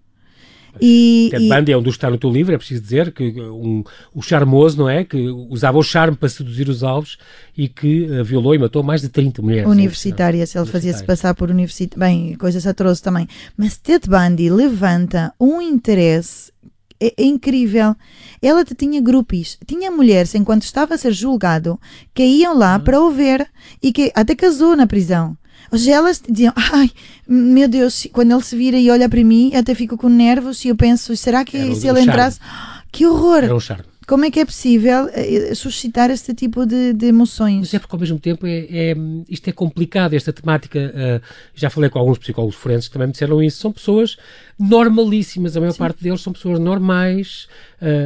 E, 0.81 1.29
Ted 1.31 1.49
Bundy 1.49 1.73
é 1.73 1.77
um 1.77 1.83
dos 1.83 1.95
que 1.95 1.99
está 1.99 2.11
no 2.11 2.19
teu 2.19 2.31
livro, 2.31 2.55
é 2.55 2.59
preciso 2.59 2.83
dizer, 2.83 3.13
que 3.13 3.41
um, 3.41 3.85
o 4.15 4.23
charmoso, 4.23 4.79
não 4.79 4.89
é? 4.89 5.05
Que 5.05 5.29
usava 5.49 5.79
o 5.79 5.83
charme 5.83 6.17
para 6.17 6.29
seduzir 6.29 6.69
os 6.69 6.83
alvos 6.83 7.17
e 7.57 7.69
que 7.69 8.07
uh, 8.07 8.25
violou 8.25 8.55
e 8.55 8.59
matou 8.59 8.83
mais 8.83 9.01
de 9.01 9.09
30 9.09 9.43
mulheres. 9.43 9.71
universitárias, 9.71 10.55
ele 10.55 10.67
fazia-se 10.67 11.05
passar 11.05 11.35
por 11.35 11.51
universitário, 11.51 11.99
bem, 11.99 12.35
coisas 12.35 12.67
atrozes 12.67 13.01
também. 13.01 13.29
Mas 13.57 13.77
Ted 13.77 14.09
Bundy 14.09 14.51
levanta 14.51 15.33
um 15.39 15.61
interesse 15.61 16.53
é, 17.01 17.13
é 17.17 17.25
incrível. 17.25 17.95
Ela 18.43 18.65
tinha 18.65 19.01
grupos, 19.01 19.59
tinha 19.67 19.91
mulheres 19.91 20.35
enquanto 20.35 20.63
estava 20.63 20.95
a 20.95 20.99
ser 20.99 21.13
julgado 21.13 21.79
que 22.15 22.25
iam 22.25 22.57
lá 22.57 22.79
para 22.79 23.01
o 23.01 23.11
ver 23.11 23.47
e 23.83 23.93
que 23.93 24.13
até 24.15 24.35
casou 24.35 24.77
na 24.77 24.87
prisão. 24.87 25.37
Seja, 25.73 25.93
elas 25.93 26.23
diziam, 26.29 26.53
ai, 26.73 26.91
meu 27.27 27.67
Deus, 27.69 28.07
quando 28.13 28.33
ele 28.33 28.43
se 28.43 28.57
vira 28.57 28.77
e 28.79 28.91
olha 28.91 29.09
para 29.09 29.25
mim, 29.25 29.51
eu 29.53 29.61
até 29.61 29.75
fico 29.75 29.97
com 29.97 30.09
nervos 30.09 30.65
e 30.65 30.69
eu 30.69 30.77
penso, 30.77 31.17
será 31.17 31.45
que 31.45 31.57
Era 31.57 31.75
se 31.75 31.87
ele 31.87 31.97
charme. 31.97 32.03
entrasse, 32.03 32.39
que 32.93 33.07
horror! 33.07 33.43
Era 33.45 33.55
um 33.57 33.61
charme. 33.61 33.85
Como 34.07 34.23
é 34.27 34.31
que 34.31 34.39
é 34.39 34.45
possível 34.45 35.09
eh, 35.15 35.55
suscitar 35.55 36.11
este 36.11 36.35
tipo 36.35 36.67
de, 36.67 36.93
de 36.93 37.07
emoções? 37.07 37.61
Mas 37.61 37.73
é 37.73 37.79
porque 37.79 37.97
ao 37.97 38.01
mesmo 38.01 38.19
tempo 38.19 38.47
é, 38.47 38.67
é- 38.71 38.97
isto 39.31 39.49
é 39.49 39.53
complicado, 39.53 40.13
esta 40.13 40.31
temática. 40.31 40.93
ah, 40.95 41.27
já 41.55 41.71
falei 41.71 41.89
com 41.89 41.99
alguns 41.99 42.19
psicólogos 42.19 42.55
forenses 42.55 42.87
que 42.87 42.93
também 42.93 43.07
me 43.09 43.13
disseram 43.13 43.43
isso. 43.43 43.63
São 43.63 43.73
pessoas 43.73 44.19
normalíssimas, 44.59 45.57
a 45.57 45.61
maior 45.61 45.75
parte 45.77 46.03
deles 46.03 46.21
são 46.21 46.33
pessoas 46.33 46.59
normais. 46.59 47.49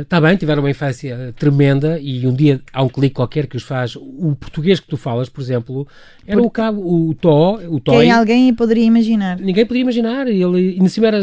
Está 0.02 0.20
bem, 0.20 0.37
tiveram 0.37 0.61
uma 0.62 0.70
infância 0.70 1.28
ah, 1.28 1.32
tremenda 1.38 2.00
e 2.00 2.26
um 2.26 2.34
dia 2.34 2.61
há 2.72 2.82
um 2.82 2.88
clique 2.88 3.14
qualquer 3.14 3.46
que 3.46 3.56
os 3.56 3.62
faz. 3.62 3.94
O 3.94 4.34
português 4.38 4.80
que 4.80 4.88
tu 4.88 4.96
falas, 4.96 5.28
por 5.28 5.40
exemplo, 5.40 5.87
era 6.26 6.42
o 6.42 6.50
cabo, 6.50 6.80
o 6.80 7.14
Tó, 7.14 7.61
o 7.68 7.78
Toy. 7.78 8.00
Quem 8.00 8.11
alguém 8.11 8.52
poderia 8.54 8.84
imaginar? 8.84 9.38
Ninguém 9.38 9.64
podia 9.64 9.82
imaginar. 9.82 10.26
Ele, 10.26 10.76
e, 10.80 10.88
cima 10.88 11.06
era, 11.06 11.20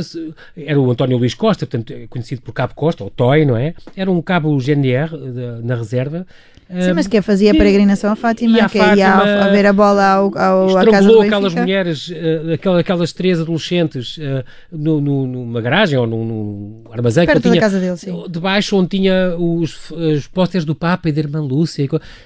era 0.56 0.80
o 0.80 0.90
António 0.90 1.18
Luís 1.18 1.34
Costa, 1.34 1.66
portanto, 1.66 1.92
é 1.92 2.08
conhecido 2.08 2.42
por 2.42 2.54
Cabo 2.54 2.74
Costa, 2.76 3.04
ou 3.04 3.10
Toy, 3.10 3.44
não 3.44 3.58
é? 3.58 3.74
Era 3.96 4.10
um 4.10 4.22
cabo 4.22 4.58
GNR 4.60 5.10
eh, 5.16 5.60
na 5.64 5.76
reserva. 5.76 6.26
Sim, 6.68 6.94
mas 6.96 7.06
que 7.06 7.22
fazia 7.22 7.52
a 7.52 7.54
peregrinação 7.54 8.12
a 8.12 8.16
Fátima, 8.16 8.58
e 8.58 8.60
à 8.62 8.68
que 8.68 8.80
ia 8.80 8.84
Fátima 8.86 9.06
a, 9.24 9.46
a 9.46 9.50
ver 9.50 9.68
a 9.68 9.74
bola 9.74 10.04
ao, 10.04 10.36
ao, 10.36 10.78
à 10.78 10.86
casa 10.90 11.08
do 11.08 11.14
Benfica. 11.20 11.36
aquelas 11.36 11.54
mulheres, 11.54 12.12
eh, 12.12 12.54
aquela- 12.56 12.80
aquelas 12.80 13.14
três 13.14 13.40
adolescentes 13.40 14.18
eh, 14.20 14.44
no- 14.72 15.00
no- 15.00 15.15
numa 15.28 15.62
garagem 15.62 15.98
ou 16.00 16.08
num, 16.08 16.26
num 16.26 16.84
armazém 16.92 17.26
Perto 17.26 17.42
que 17.42 17.48
ele 17.48 17.60
da 17.60 17.60
tinha, 17.60 17.62
casa 17.62 17.80
dele, 17.80 17.98
sim. 17.98 18.32
debaixo 18.32 18.76
onde 18.78 18.90
tinha 18.90 19.36
os, 19.38 19.92
os 19.92 20.28
pósteres 20.28 20.66
do 20.66 20.74
Papa 20.74 21.10
e 21.10 21.12
da 21.12 21.20
Irmã 21.20 21.40
Lúcia 21.42 21.84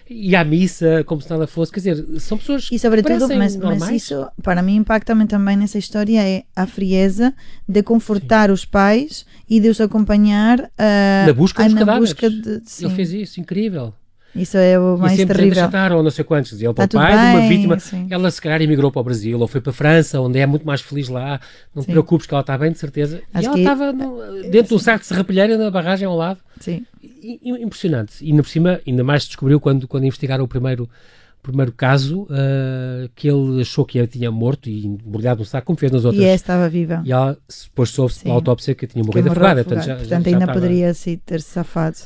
e, 0.10 0.30
e 0.30 0.36
à 0.36 0.44
missa 0.44 1.04
como 1.06 1.22
se 1.22 1.30
nada 1.30 1.46
fosse, 1.48 1.72
quer 1.72 1.80
dizer, 1.80 2.06
são 2.20 2.38
pessoas 2.38 2.70
E 2.72 2.80
sobretudo, 2.80 3.28
mas, 3.30 3.56
mas 3.56 3.56
normais. 3.58 4.04
isso 4.04 4.26
para 4.42 4.62
mim 4.62 4.76
impacta-me 4.78 5.26
também 5.28 5.58
nessa 5.58 5.78
história 5.78 6.22
é 6.22 6.44
a 6.56 6.66
frieza 6.66 7.34
de 7.68 7.84
confortar 7.84 8.50
os 8.52 8.66
pais 8.66 9.26
e 9.50 9.60
de 9.60 9.70
os 9.70 9.82
acompanhar 9.82 10.70
ah, 10.78 11.26
na 11.28 11.34
busca 11.34 11.64
dos 11.64 11.74
na 11.74 11.80
cadáveres. 11.82 12.14
busca 12.14 12.30
de, 12.30 12.62
sim. 12.66 12.86
Ele 12.86 12.96
fez 12.96 13.12
isso, 13.14 13.40
incrível. 13.40 13.94
Isso 14.36 14.58
é 14.58 14.80
o 14.80 14.96
e 14.96 15.00
mais 15.00 15.18
sempre 15.18 15.36
terrível. 15.38 15.64
deixaram, 15.64 15.98
ou 15.98 16.04
não 16.04 16.12
sei 16.12 16.24
quantos, 16.24 16.54
ele 16.54 16.74
para 16.74 16.74
Tá 16.74 16.84
o 16.86 16.88
tudo 16.88 17.02
pai 17.02 17.12
de 17.12 17.18
uma 17.18 17.40
bem, 17.40 17.50
vítima. 17.50 17.80
sim. 17.80 18.08
Ela 18.10 18.30
se 18.32 18.42
calhar 18.42 18.62
emigrou 18.62 18.92
para 18.92 19.00
o 19.02 19.04
Brasil 19.04 19.40
ou 19.40 19.48
foi 19.48 19.60
para 19.60 19.72
a 19.72 19.74
França, 19.74 20.22
onde 20.22 20.38
é 20.40 20.46
muito 20.46 20.66
mais 20.66 20.82
feliz 20.82 21.10
lá. 21.10 21.40
Não 21.74 21.82
te 21.82 21.88
Sim. 21.88 21.92
preocupes 21.94 22.28
que 22.28 22.34
ela 22.34 22.42
está 22.42 22.58
bem, 22.58 22.72
de 22.72 22.78
certeza. 22.78 23.22
Acho 23.34 23.44
e 23.44 23.46
ela 23.48 23.56
que- 23.56 23.62
estava 23.62 23.92
no- 23.92 24.44
dentro 24.50 24.70
de 24.70 24.74
um 24.76 24.80
saco 24.80 25.00
de 25.00 25.06
serrapilheira 25.08 25.58
na 25.58 25.72
barragem 25.72 26.08
ao 26.08 26.16
lado. 26.16 26.40
Sim. 26.60 26.86
I- 27.04 27.40
Impressionante. 27.64 28.24
E 28.24 28.30
ainda 28.32 28.44
por 28.44 28.50
cima, 28.50 28.80
ainda 28.88 29.04
mais 29.04 29.24
se 29.24 29.30
descobriu 29.30 29.60
quando, 29.60 29.88
quando 29.88 30.06
investigaram 30.06 30.44
o 30.44 30.48
primeiro, 30.48 30.84
o 30.84 31.42
primeiro 31.42 31.72
caso, 31.72 32.28
ah, 32.30 33.10
que 33.16 33.28
ele 33.30 33.62
achou 33.62 33.84
que 33.86 33.98
ela 33.98 34.08
tinha 34.08 34.30
morto 34.30 34.70
e 34.70 34.86
embrulhado 34.86 35.40
no 35.40 35.46
saco, 35.46 35.66
como 35.68 35.80
fez 35.80 35.92
nas 35.92 36.06
outras. 36.06 36.22
E 36.22 36.26
ela 36.26 36.36
estava 36.36 36.70
viva. 36.70 37.02
E 37.06 37.12
ela 37.12 37.38
depois 37.66 37.90
soube-se 37.90 38.24
pela 38.24 38.36
autópsia 38.36 38.76
que 38.76 38.86
tinha 38.86 39.04
morrido 39.04 39.30
afogada. 39.32 39.64
Portanto, 39.64 39.86
já- 39.86 39.96
Portanto, 39.96 40.10
já- 40.10 40.20
já 40.20 40.28
ainda 40.36 40.44
estava- 40.46 40.54
poderia 40.54 40.94
se 40.94 41.18
ter 41.26 41.42
safado, 41.42 41.98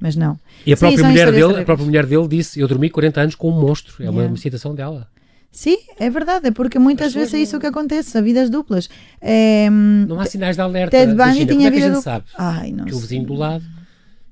mas 0.00 0.16
não. 0.16 0.38
E 0.66 0.72
a 0.72 0.76
Sim, 0.76 0.80
própria, 0.80 0.98
são 1.00 1.10
mulher 1.10 1.32
dele, 1.32 1.60
a 1.60 1.64
própria 1.64 1.86
mulher 1.86 2.06
dele 2.06 2.28
disse: 2.28 2.60
Eu 2.60 2.68
dormi 2.68 2.90
40 2.90 3.20
anos 3.20 3.34
com 3.34 3.50
um 3.50 3.60
monstro. 3.60 4.02
É 4.02 4.08
uma, 4.10 4.22
Yeah. 4.22 4.36
citação 4.40 4.74
dela. 4.74 5.06
Sim, 5.50 5.78
é 5.98 6.10
verdade, 6.10 6.48
é 6.48 6.50
porque 6.50 6.78
muitas 6.78 7.12
vezes 7.14 7.32
é 7.34 7.38
isso 7.38 7.58
que 7.58 7.66
acontece, 7.66 8.20
vidas 8.20 8.50
duplas. 8.50 8.88
É, 9.20 9.68
Não 9.70 10.20
há 10.20 10.26
sinais 10.26 10.56
de 10.56 10.62
alerta. 10.62 10.90
Ted 10.96 11.14
Bundy 11.14 11.46
tinha 11.46 11.48
Como 11.48 11.66
é 11.66 11.70
que 11.70 11.76
a 11.78 11.80
gente 11.80 11.94
dupla. 11.94 12.02
sabe? 12.02 12.24
Ai, 12.36 12.70
não 12.70 12.84
que 12.84 12.94
o 12.94 12.98
vizinho 12.98 13.24
do 13.24 13.34
lado 13.34 13.64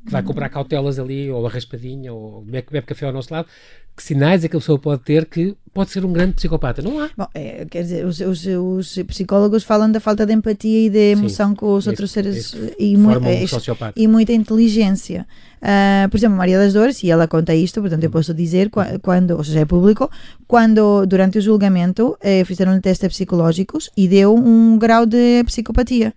que 0.06 0.12
vai 0.12 0.22
comprar 0.22 0.48
cautelas 0.48 0.98
ali, 0.98 1.30
ou 1.30 1.46
a 1.46 1.50
raspadinha, 1.50 2.12
ou 2.12 2.40
bebe, 2.42 2.68
bebe 2.70 2.86
café 2.86 3.06
ao 3.06 3.12
nosso 3.12 3.32
lado, 3.34 3.48
que 3.96 4.02
sinais 4.02 4.44
é 4.44 4.48
que 4.48 4.56
a 4.56 4.60
pessoa 4.60 4.78
pode 4.78 5.02
ter 5.02 5.24
que 5.26 5.54
pode 5.74 5.90
ser 5.90 6.04
um 6.04 6.12
grande 6.12 6.34
psicopata? 6.34 6.80
Não 6.80 6.98
há. 7.00 7.10
Bom, 7.16 7.26
é, 7.34 7.66
quer 7.70 7.82
dizer, 7.82 8.06
os, 8.06 8.20
os, 8.20 8.46
os 8.46 8.98
psicólogos 9.06 9.62
falam 9.64 9.90
da 9.90 10.00
falta 10.00 10.24
de 10.24 10.32
empatia 10.32 10.86
e 10.86 10.90
de 10.90 11.12
emoção 11.12 11.54
com 11.54 11.74
os 11.74 11.86
é 11.86 11.90
outros 11.90 12.10
é 12.10 12.14
seres 12.22 12.54
e, 12.78 12.96
mu- 12.96 13.10
é, 13.10 13.18
um 13.18 13.46
sociopata. 13.46 13.92
e 14.00 14.06
muita 14.06 14.32
inteligência. 14.32 15.26
Ah, 15.60 16.06
por 16.10 16.16
exemplo, 16.18 16.36
Maria 16.36 16.58
das 16.58 16.72
Dores, 16.74 17.02
e 17.02 17.10
ela 17.10 17.26
conta 17.26 17.54
isto, 17.54 17.80
portanto 17.80 18.04
eu 18.04 18.10
posso 18.10 18.32
dizer, 18.32 18.70
qua- 18.70 18.98
quando, 19.00 19.32
ou 19.32 19.42
seja, 19.44 19.60
é 19.60 19.64
público, 19.64 20.10
quando 20.46 21.04
durante 21.06 21.38
o 21.38 21.40
julgamento 21.40 22.16
eh, 22.20 22.44
fizeram 22.44 22.78
testes 22.80 23.08
psicológicos 23.08 23.90
e 23.96 24.06
deu 24.06 24.34
um 24.34 24.78
grau 24.78 25.04
de 25.06 25.42
psicopatia. 25.44 26.14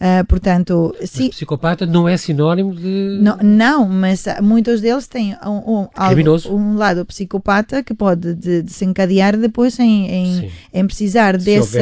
Ah, 0.00 0.22
portanto, 0.28 0.94
se, 1.04 1.28
psicopata 1.30 1.84
não 1.84 2.08
é 2.08 2.16
sinónimo 2.16 2.72
de. 2.72 3.18
não, 3.20 3.36
não, 3.42 3.88
mas 3.88 4.28
ah, 4.28 4.40
muitos 4.40 4.80
deles 4.80 5.08
têm 5.08 5.34
um, 5.44 5.48
um, 5.80 5.88
algo- 5.96 6.14
um 6.48 6.74
lado 6.76 7.04
psicopata 7.04 7.82
que 7.82 7.92
pode 7.92 8.32
de- 8.34 8.62
desencadear 8.62 9.36
depois 9.36 9.76
em, 9.80 10.06
em, 10.08 10.52
em 10.72 10.86
precisar 10.86 11.38
Se 11.40 11.46
dessa. 11.46 11.78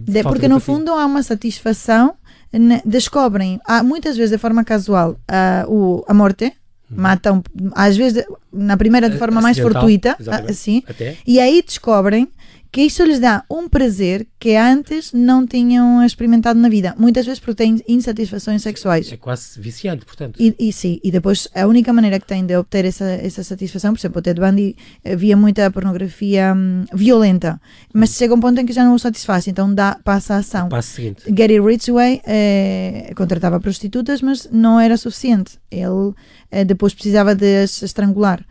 de 0.00 0.22
porque 0.22 0.48
no 0.48 0.58
fundo 0.60 0.90
há 0.92 1.04
uma 1.04 1.22
satisfação, 1.22 2.14
ne- 2.50 2.80
descobrem, 2.84 3.60
há, 3.66 3.82
muitas 3.82 4.16
vezes 4.16 4.30
de 4.30 4.38
forma 4.38 4.64
casual, 4.64 5.16
a, 5.28 5.66
o, 5.68 6.02
a 6.08 6.14
morte, 6.14 6.50
matam, 6.88 7.42
às 7.74 7.94
vezes 7.96 8.24
na 8.52 8.76
primeira 8.76 9.10
de 9.10 9.18
forma 9.18 9.40
mais 9.42 9.58
fortuita, 9.58 10.16
assim, 10.48 10.82
Até. 10.88 11.16
e 11.26 11.40
aí 11.40 11.62
descobrem 11.62 12.28
que 12.74 12.82
isso 12.82 13.04
lhes 13.04 13.20
dá 13.20 13.44
um 13.48 13.68
prazer 13.68 14.26
que 14.36 14.56
antes 14.56 15.12
não 15.12 15.46
tinham 15.46 16.04
experimentado 16.04 16.58
na 16.58 16.68
vida, 16.68 16.92
muitas 16.98 17.24
vezes 17.24 17.38
porque 17.38 17.62
têm 17.62 17.80
insatisfações 17.86 18.62
sexuais. 18.62 19.12
É 19.12 19.16
quase 19.16 19.60
viciante, 19.60 20.04
portanto. 20.04 20.42
E, 20.42 20.56
e 20.58 20.72
sim, 20.72 20.98
e 21.04 21.12
depois 21.12 21.46
a 21.54 21.68
única 21.68 21.92
maneira 21.92 22.18
que 22.18 22.26
tem 22.26 22.44
de 22.44 22.56
obter 22.56 22.84
essa, 22.84 23.04
essa 23.04 23.44
satisfação, 23.44 23.92
por 23.92 24.00
exemplo, 24.00 24.18
o 24.18 24.22
Ted 24.22 24.40
Bundy 24.40 24.76
eh, 25.04 25.14
via 25.14 25.36
muita 25.36 25.70
pornografia 25.70 26.52
hum, 26.52 26.84
violenta, 26.92 27.60
mas 27.92 28.10
chega 28.16 28.34
um 28.34 28.40
ponto 28.40 28.60
em 28.60 28.66
que 28.66 28.72
já 28.72 28.82
não 28.82 28.96
o 28.96 28.98
satisfaz, 28.98 29.46
então 29.46 29.72
dá, 29.72 29.96
passa 30.02 30.34
a 30.34 30.38
ação. 30.38 30.66
O 30.66 30.70
passo 30.70 30.96
seguinte. 30.96 31.30
Gary 31.30 31.60
Ridgway 31.60 32.22
eh, 32.26 33.12
contratava 33.14 33.60
prostitutas, 33.60 34.20
mas 34.20 34.48
não 34.50 34.80
era 34.80 34.96
suficiente. 34.96 35.60
Ele 35.70 36.12
eh, 36.50 36.64
depois 36.64 36.92
precisava 36.92 37.36
de 37.36 37.62
as 37.62 37.82
estrangular 37.82 38.44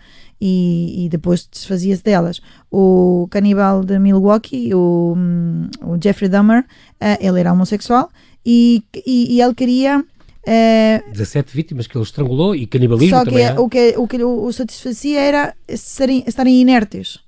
e, 0.45 1.06
e 1.06 1.10
depois 1.10 1.47
desfazia-se 1.49 2.03
delas. 2.03 2.41
O 2.69 3.29
canibal 3.32 3.82
de 3.82 3.97
Milwaukee, 3.97 4.75
o, 4.75 5.13
hum, 5.15 5.69
o 5.82 5.97
Jeffrey 6.03 6.27
Dahmer, 6.29 6.65
eh, 6.99 7.17
ele 7.25 7.39
era 7.39 7.53
homossexual 7.53 8.10
e, 8.45 8.84
e, 8.93 9.36
e 9.38 9.41
ele 9.41 9.53
queria. 9.53 10.03
eh, 10.45 11.01
17 11.13 11.56
vítimas 11.56 11.88
que 11.88 11.95
ele 11.95 12.03
estrangulou 12.03 12.53
e 12.53 12.67
canibalismo 12.67 13.17
só 13.17 13.23
que 13.23 13.29
também. 13.29 13.47
há. 13.47 13.62
o 13.62 13.69
que, 13.69 13.93
o 13.97 14.06
que 14.06 14.21
o 14.21 14.51
satisfazia 14.51 15.21
era 15.21 15.56
serem, 15.77 16.25
estarem 16.27 16.60
inertes. 16.60 17.19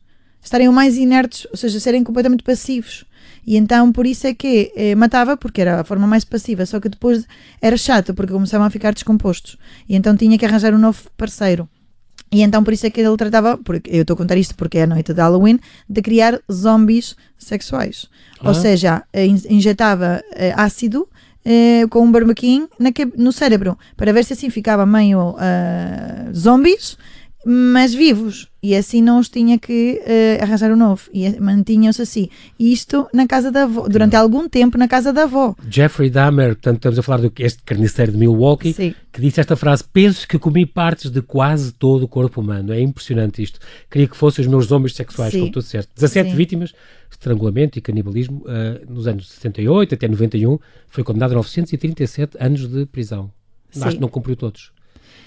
Estarem 0.44 0.68
o 0.68 0.74
mais 0.74 0.98
inertes, 0.98 1.48
ou 1.50 1.56
seja, 1.56 1.80
serem 1.80 2.04
completamente 2.04 2.44
passivos. 2.44 3.06
E 3.48 3.56
então 3.56 3.94
por 3.94 4.06
isso 4.06 4.28
é 4.28 4.34
que 4.34 4.74
eh, 4.76 4.94
matava, 4.94 5.38
porque 5.38 5.62
era 5.62 5.80
a 5.80 5.84
forma 5.86 6.06
mais 6.06 6.26
passiva, 6.26 6.66
só 6.66 6.82
que 6.82 6.90
depois 6.90 7.26
era 7.62 7.78
chato, 7.78 8.14
porque 8.14 8.34
começavam 8.34 8.68
a 8.68 8.70
ficar 8.70 8.94
descompostos. 8.94 9.58
E 9.88 9.96
então 9.96 10.18
tinha 10.18 10.38
que 10.38 10.46
arranjar 10.46 10.74
um 10.74 10.80
novo 10.80 11.02
parceiro. 11.16 11.70
E 12.32 12.42
então 12.42 12.64
por 12.64 12.74
isso 12.74 12.86
é 12.86 12.90
que 12.90 13.00
ele 13.00 13.16
tratava, 13.16 13.58
porque 13.58 13.90
eu 13.92 14.02
estou 14.02 14.16
a 14.16 14.18
contar 14.18 14.36
isto 14.38 14.56
porque 14.56 14.80
é 14.80 14.84
a 14.84 14.88
noite 14.88 15.14
de 15.14 15.22
Halloween, 15.22 15.60
de 15.90 16.02
criar 16.02 16.40
zombies 16.52 17.16
sexuais. 17.38 18.08
Ah. 18.40 18.50
Ou 18.50 18.54
seja, 18.54 19.04
eh, 19.14 19.26
in- 19.26 19.42
injetava 19.50 20.22
eh, 20.34 20.54
ácido 20.58 21.08
eh, 21.46 21.86
com 21.90 22.02
um 22.04 22.12
barbequim 22.12 22.68
no 23.16 23.32
cérebro, 23.32 23.78
para 23.96 24.12
ver 24.12 24.26
se 24.26 24.34
assim 24.34 24.50
ficava 24.50 24.86
meio 24.86 25.36
ah, 25.38 26.30
zombies, 26.34 26.98
mas 27.46 27.94
vivos. 27.94 28.48
E 28.64 28.76
assim 28.76 29.00
não 29.00 29.20
os 29.20 29.30
tinha 29.30 29.60
que 29.60 30.02
uh, 30.02 30.44
arranjar 30.44 30.72
um 30.72 30.76
novo. 30.76 31.04
E 31.14 31.40
mantinham-se 31.40 32.02
assim. 32.02 32.30
Isto 32.60 33.08
na 33.14 33.28
casa 33.28 33.52
da 33.52 33.64
avó, 33.64 33.88
durante 33.88 34.16
algum 34.16 34.50
tempo 34.50 34.76
na 34.78 34.88
casa 34.88 35.14
da 35.14 35.24
avó. 35.24 35.56
Jeffrey 35.70 36.10
Dahmer, 36.10 36.56
portanto, 36.56 36.78
estamos 36.78 36.98
a 36.98 37.04
falar 37.04 37.22
do 37.22 37.32
este 37.38 37.62
carniceiro 37.62 38.12
de 38.12 38.18
Milwaukee, 38.18 38.74
Sim. 38.74 38.96
que 39.14 39.22
disse 39.22 39.40
esta 39.40 39.56
frase: 39.56 39.84
Penso 39.84 40.28
que 40.28 40.40
comi 40.40 40.66
partes 40.66 41.12
de 41.12 41.22
quase 41.22 41.72
todo 41.74 42.04
o 42.04 42.08
corpo 42.08 42.42
humano. 42.42 42.74
É 42.74 42.82
impressionante 42.82 43.44
isto. 43.44 43.60
Queria 43.92 44.08
que 44.08 44.18
fossem 44.18 44.44
os 44.44 44.50
meus 44.50 44.72
homens 44.72 44.96
sexuais, 44.96 45.32
Sim. 45.32 45.42
como 45.42 45.52
tu 45.52 45.60
disseste. 45.60 45.92
17 45.96 46.32
Sim. 46.32 46.36
vítimas 46.36 46.74
estrangulamento 47.12 47.78
e 47.78 47.82
canibalismo 47.82 48.44
uh, 48.46 48.92
nos 48.92 49.08
anos 49.08 49.30
78 49.30 49.96
até 49.96 50.08
91. 50.08 50.60
Foi 50.88 51.04
condenado 51.04 51.32
a 51.32 51.36
937 51.36 52.38
anos 52.40 52.68
de 52.68 52.86
prisão. 52.86 53.32
Acho 53.82 53.96
que 53.96 54.02
não 54.02 54.08
cumpriu 54.08 54.36
todos. 54.36 54.72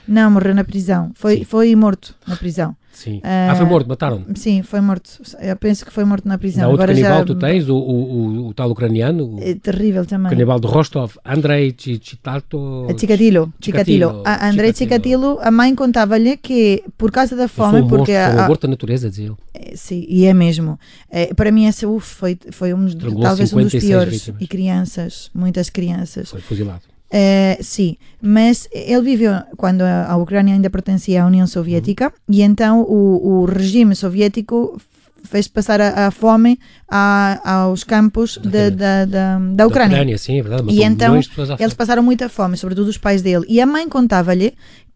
Não, 0.08 0.30
morreu 0.30 0.54
na 0.54 0.64
prisão. 0.64 1.10
Foi, 1.14 1.44
foi 1.44 1.76
morto 1.76 2.14
na 2.26 2.34
prisão. 2.36 2.74
Sim. 2.98 3.18
Uh, 3.18 3.50
ah, 3.50 3.54
foi 3.54 3.66
morto, 3.66 3.86
mataram 3.86 4.24
Sim, 4.34 4.62
foi 4.62 4.80
morto. 4.80 5.08
Eu 5.40 5.54
penso 5.54 5.86
que 5.86 5.92
foi 5.92 6.04
morto 6.04 6.26
na 6.26 6.36
prisão. 6.36 6.64
Não, 6.64 6.70
outro 6.70 6.82
Agora 6.82 6.96
canibal 6.96 7.18
já... 7.20 7.24
tu 7.24 7.34
tens, 7.36 7.68
o, 7.68 7.76
o, 7.76 7.92
o, 7.92 8.48
o 8.48 8.54
tal 8.54 8.68
ucraniano? 8.70 9.36
É 9.40 9.54
terrível 9.54 10.04
também. 10.04 10.30
Canibal 10.30 10.58
de 10.58 10.66
Rostov, 10.66 11.12
Andrei 11.24 11.72
Chitato... 11.78 12.88
Chikatilo. 12.98 13.52
Chikatilo. 13.60 14.22
A 14.24 14.48
Andrei 14.48 14.74
Chikatilo, 14.74 15.38
a 15.40 15.50
mãe 15.50 15.74
contava-lhe 15.76 16.36
que 16.36 16.82
por 16.96 17.12
causa 17.12 17.36
da 17.36 17.46
fome... 17.46 17.80
Foi 17.80 17.88
porque 17.88 18.12
monstro, 18.12 18.38
a, 18.38 18.40
um 18.40 18.44
aborto 18.44 18.66
da 18.66 18.70
natureza, 18.70 19.08
dizia 19.08 19.26
ele. 19.26 19.36
É, 19.54 19.76
sim, 19.76 20.04
e 20.08 20.24
é 20.24 20.34
mesmo. 20.34 20.76
É, 21.08 21.32
para 21.34 21.52
mim 21.52 21.66
essa 21.66 21.86
uf, 21.86 22.16
foi, 22.16 22.36
foi 22.50 22.74
um, 22.74 22.88
talvez 23.20 23.52
um 23.52 23.62
dos 23.62 23.74
piores. 23.74 24.14
Vítimas. 24.14 24.42
E 24.42 24.46
crianças, 24.48 25.30
muitas 25.32 25.70
crianças. 25.70 26.30
Foi 26.30 26.40
fuzilado. 26.40 26.82
Uh, 27.10 27.62
sim, 27.62 27.96
mas 28.20 28.68
ele 28.70 29.00
viveu 29.00 29.32
quando 29.56 29.80
a, 29.80 30.14
Ucrânia 30.16 30.52
ainda 30.52 30.68
pertencia 30.68 31.22
à 31.22 31.26
União 31.26 31.46
Soviética 31.46 32.06
uhum. 32.28 32.34
e 32.34 32.42
então 32.42 32.82
o, 32.82 33.40
o, 33.40 33.44
regime 33.46 33.96
soviético 33.96 34.78
fez 35.24 35.48
passar 35.48 35.80
a, 35.80 36.08
a 36.08 36.10
fome 36.10 36.58
a, 36.86 37.62
aos 37.62 37.82
campos 37.82 38.36
de, 38.36 38.70
da, 38.70 39.06
da, 39.06 39.38
da, 39.38 39.66
Ucrânia. 39.66 39.88
Da 39.88 39.94
Ucrânia 39.94 40.18
sim, 40.18 40.38
é 40.38 40.42
verdade. 40.42 40.70
E 40.70 40.82
então 40.82 41.18
eles 41.58 41.74
passaram 41.74 42.02
muita 42.02 42.28
fome, 42.28 42.58
sobretudo 42.58 42.88
os 42.88 42.98
pais 42.98 43.22
dele. 43.22 43.46
E 43.48 43.58
a 43.58 43.64
mãe 43.64 43.88
contava-lhe 43.88 44.52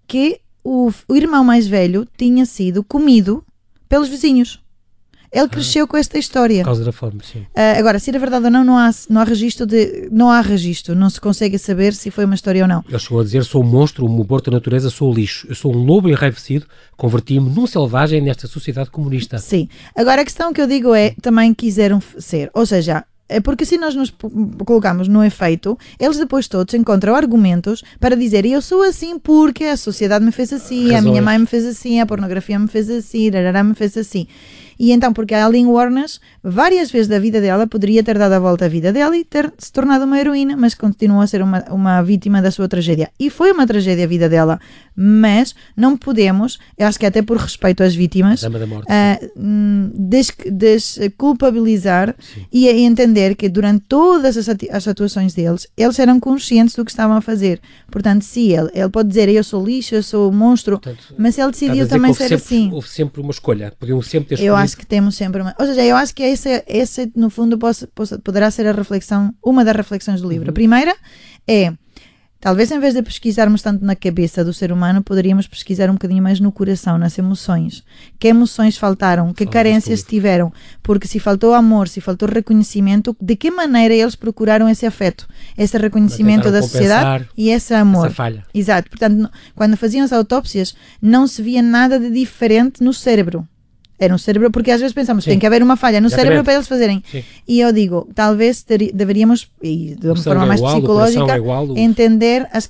que 0.07 0.38
o, 0.62 0.92
o 1.09 1.16
irmão 1.16 1.42
mais 1.42 1.66
velho 1.66 2.07
tinha 2.18 2.44
sido 2.44 2.85
comido 2.85 3.42
pelos 3.88 4.09
vizinhos. 4.09 4.62
Ele 5.33 5.49
cresceu 5.49 5.88
com 5.88 5.97
esta 5.97 6.18
história. 6.18 6.59
Por 6.59 6.66
causa 6.66 6.85
da 6.85 6.92
fome, 6.92 7.21
sim. 7.25 7.38
Uh, 7.40 7.79
agora, 7.79 7.99
se 7.99 8.11
era 8.11 8.18
verdade 8.18 8.45
ou 8.45 8.51
não, 8.51 8.62
não 8.62 8.77
há, 8.77 8.90
não 9.09 9.23
há 9.23 9.25
registro 9.25 9.64
de. 9.64 10.09
Não 10.12 10.31
há 10.31 10.42
registro, 10.42 10.95
não 10.95 11.09
se 11.09 11.18
consegue 11.18 11.59
saber 11.59 11.95
se 11.95 12.11
foi 12.11 12.27
uma 12.27 12.35
história 12.35 12.61
ou 12.62 12.68
não. 12.68 12.85
Ele 12.87 12.99
chegou 12.99 13.21
a 13.21 13.25
dizer: 13.25 13.42
sou 13.45 13.62
um 13.62 13.66
monstro, 13.66 14.05
um 14.05 14.21
aborto 14.21 14.51
da 14.51 14.57
natureza, 14.57 14.90
sou 14.90 15.12
lixo. 15.12 15.47
Eu 15.49 15.55
sou 15.55 15.75
um 15.75 15.85
lobo 15.85 16.11
enraivecido, 16.11 16.66
converti-me 16.99 17.49
num 17.49 17.66
selvagem 17.66 18.21
nesta 18.21 18.47
sociedade 18.47 18.90
comunista. 18.90 19.38
Sim. 19.38 19.68
Agora, 19.97 20.21
a 20.21 20.25
questão 20.25 20.53
que 20.53 20.61
eu 20.61 20.66
digo 20.66 20.95
é: 20.95 21.14
também 21.23 21.55
quiseram 21.55 22.03
ser. 22.18 22.51
Ou 22.53 22.66
seja, 22.66 23.05
é 23.33 23.40
porque 23.40 23.64
se 23.64 23.79
nós 23.79 23.95
nos 23.95 24.12
colocamos 24.66 25.09
no 25.09 25.25
efeito, 25.25 25.79
eles 25.99 26.18
depois 26.18 26.47
todos 26.47 26.75
encontram 26.75 27.14
argumentos 27.14 27.83
para 27.99 28.14
dizer 28.14 28.45
eu 28.45 28.61
sou 28.61 28.83
assim 28.83 29.18
porque 29.18 29.64
a 29.64 29.77
sociedade 29.79 30.23
me 30.23 30.33
fez 30.33 30.53
assim, 30.53 30.90
Razões. 30.90 30.99
a 30.99 31.03
minha 31.09 31.23
mãe 31.23 31.38
me 31.38 31.47
fez 31.47 31.64
assim, 31.64 32.01
a 32.01 32.05
pornografia 32.07 32.59
me 32.59 32.68
fez 32.68 32.90
assim, 32.90 33.31
a 33.35 33.64
me 33.64 33.75
fez 33.75 33.97
assim. 33.97 34.27
E 34.83 34.90
então, 34.90 35.12
porque 35.12 35.33
a 35.33 35.42
Eileen 35.42 35.66
Warnes, 35.66 36.21
várias 36.42 36.90
vezes 36.90 37.07
da 37.07 37.21
vida 37.21 37.40
dela, 37.40 37.68
poderia 37.68 38.03
ter 38.03 38.18
dado 38.18 38.33
a 38.33 38.40
volta 38.40 38.64
à 38.64 38.68
vida 38.68 38.92
dela 38.92 39.16
e 39.16 39.25
ter 39.25 39.53
se 39.57 39.73
tornado 39.73 40.05
uma 40.05 40.18
heroína, 40.18 40.57
mas 40.57 40.75
continuou 40.75 41.21
a 41.21 41.27
ser 41.29 41.40
uma, 41.40 41.62
uma 41.71 42.03
vítima 42.03 42.42
da 42.42 42.51
sua 42.51 42.66
tragédia. 42.66 43.09
E 43.16 43.31
foi 43.31 43.53
uma 43.53 43.64
tragédia 43.64 44.03
a 44.03 44.09
vida 44.09 44.29
dela. 44.29 44.59
Mas 44.97 45.55
não 45.77 45.97
podemos, 45.97 46.59
eu 46.77 46.88
acho 46.88 46.99
que 46.99 47.07
até 47.07 47.23
por 47.23 47.37
respeito 47.37 47.81
às 47.81 47.95
vítimas, 47.95 48.42
uh, 48.42 48.49
desculpabilizar 50.51 52.16
e 52.53 52.68
entender 52.68 53.37
que 53.37 53.49
durante 53.49 53.85
todas 53.87 54.37
as, 54.37 54.49
as 54.49 54.88
atuações 54.88 55.33
deles, 55.33 55.68
eles 55.77 55.97
eram 56.01 56.18
conscientes 56.18 56.75
do 56.75 56.85
que 56.85 56.90
estavam 56.90 57.16
a 57.16 57.21
fazer. 57.21 57.61
Portanto, 57.88 58.23
sim, 58.25 58.53
ele, 58.53 58.68
ele 58.75 58.88
pode 58.88 59.09
dizer 59.09 59.29
eu 59.29 59.45
sou 59.45 59.64
lixo, 59.64 59.95
eu 59.95 60.03
sou 60.03 60.33
monstro, 60.33 60.81
Portanto, 60.81 61.14
mas 61.16 61.38
ele 61.38 61.53
decidiu 61.53 61.87
também 61.87 62.12
ser 62.12 62.23
sempre, 62.31 62.35
assim. 62.35 62.73
Houve 62.73 62.88
sempre 62.88 63.21
uma 63.21 63.31
escolha, 63.31 63.73
podiam 63.79 64.03
sempre 64.03 64.31
ter 64.31 64.35
escolhido. 64.35 64.71
Acho 64.72 64.78
que 64.78 64.87
temos 64.87 65.16
sempre 65.16 65.42
uma. 65.42 65.54
Ou 65.58 65.66
seja, 65.66 65.85
eu 65.85 65.94
acho 65.96 66.14
que 66.14 66.22
essa, 66.22 66.64
essa 66.66 67.06
no 67.14 67.28
fundo, 67.28 67.58
posso, 67.58 67.87
posso, 67.88 68.18
poderá 68.20 68.50
ser 68.50 68.66
a 68.66 68.72
reflexão, 68.72 69.35
uma 69.44 69.62
das 69.62 69.76
reflexões 69.76 70.22
do 70.22 70.28
livro. 70.28 70.46
Uhum. 70.46 70.50
A 70.50 70.54
primeira 70.54 70.96
é. 71.46 71.74
Talvez 72.40 72.72
em 72.72 72.80
vez 72.80 72.92
de 72.92 73.02
pesquisarmos 73.02 73.62
tanto 73.62 73.85
na 73.85 73.94
cabeça 73.94 74.44
do 74.44 74.52
ser 74.52 74.72
humano, 74.72 75.00
poderíamos 75.00 75.46
pesquisar 75.46 75.88
um 75.88 75.92
bocadinho 75.92 76.20
mais 76.20 76.40
no 76.40 76.50
coração, 76.50 76.98
nas 76.98 77.16
emoções. 77.16 77.85
Que 78.18 78.28
emoções 78.28 78.76
faltaram? 78.76 79.32
Que 79.32 79.44
Fala 79.44 79.52
carências 79.52 80.02
tiveram? 80.02 80.52
Porque 80.82 81.06
se 81.06 81.20
faltou 81.20 81.54
amor, 81.54 81.87
se 81.87 82.00
faltou 82.00 82.28
reconhecimento, 82.28 83.16
de 83.20 83.37
que 83.37 83.48
maneira 83.48 83.94
eles 83.94 84.16
procuraram 84.16 84.68
esse 84.68 84.85
afeto, 84.85 85.28
esse 85.56 85.78
reconhecimento 85.78 86.50
da 86.50 86.62
sociedade 86.62 87.28
e 87.37 87.50
esse 87.50 87.74
amor? 87.74 88.06
Essa 88.06 88.14
falha. 88.16 88.44
Exato. 88.52 88.90
Portanto, 88.90 89.30
quando 89.54 89.76
faziam 89.76 90.04
as 90.04 90.12
autópsias, 90.12 90.74
não 91.00 91.28
se 91.28 91.42
via 91.42 91.62
nada 91.62 92.00
de 92.00 92.11
diferente 92.11 92.82
no 92.82 92.92
cérebro. 92.92 93.46
Era 94.02 94.12
um 94.12 94.18
cérebro, 94.18 94.50
porque 94.50 94.72
às 94.72 94.80
vezes 94.80 94.92
pensamos 94.92 95.22
que 95.22 95.30
tem 95.30 95.38
que 95.38 95.46
haver 95.46 95.62
uma 95.62 95.76
falha 95.76 96.00
no 96.00 96.08
Exatamente. 96.08 96.26
cérebro 96.26 96.44
para 96.44 96.54
eles 96.54 96.66
fazerem. 96.66 97.04
Sim. 97.08 97.22
E 97.46 97.60
eu 97.60 97.72
digo, 97.72 98.08
talvez 98.12 98.60
ter, 98.60 98.92
deveríamos, 98.92 99.48
e 99.62 99.94
de 99.96 100.08
uma 100.08 100.16
forma 100.16 100.42
é 100.42 100.46
mais 100.48 100.58
igual, 100.58 100.74
psicológica, 100.74 101.36
é 101.36 101.80
entender 101.80 102.48
as 102.52 102.68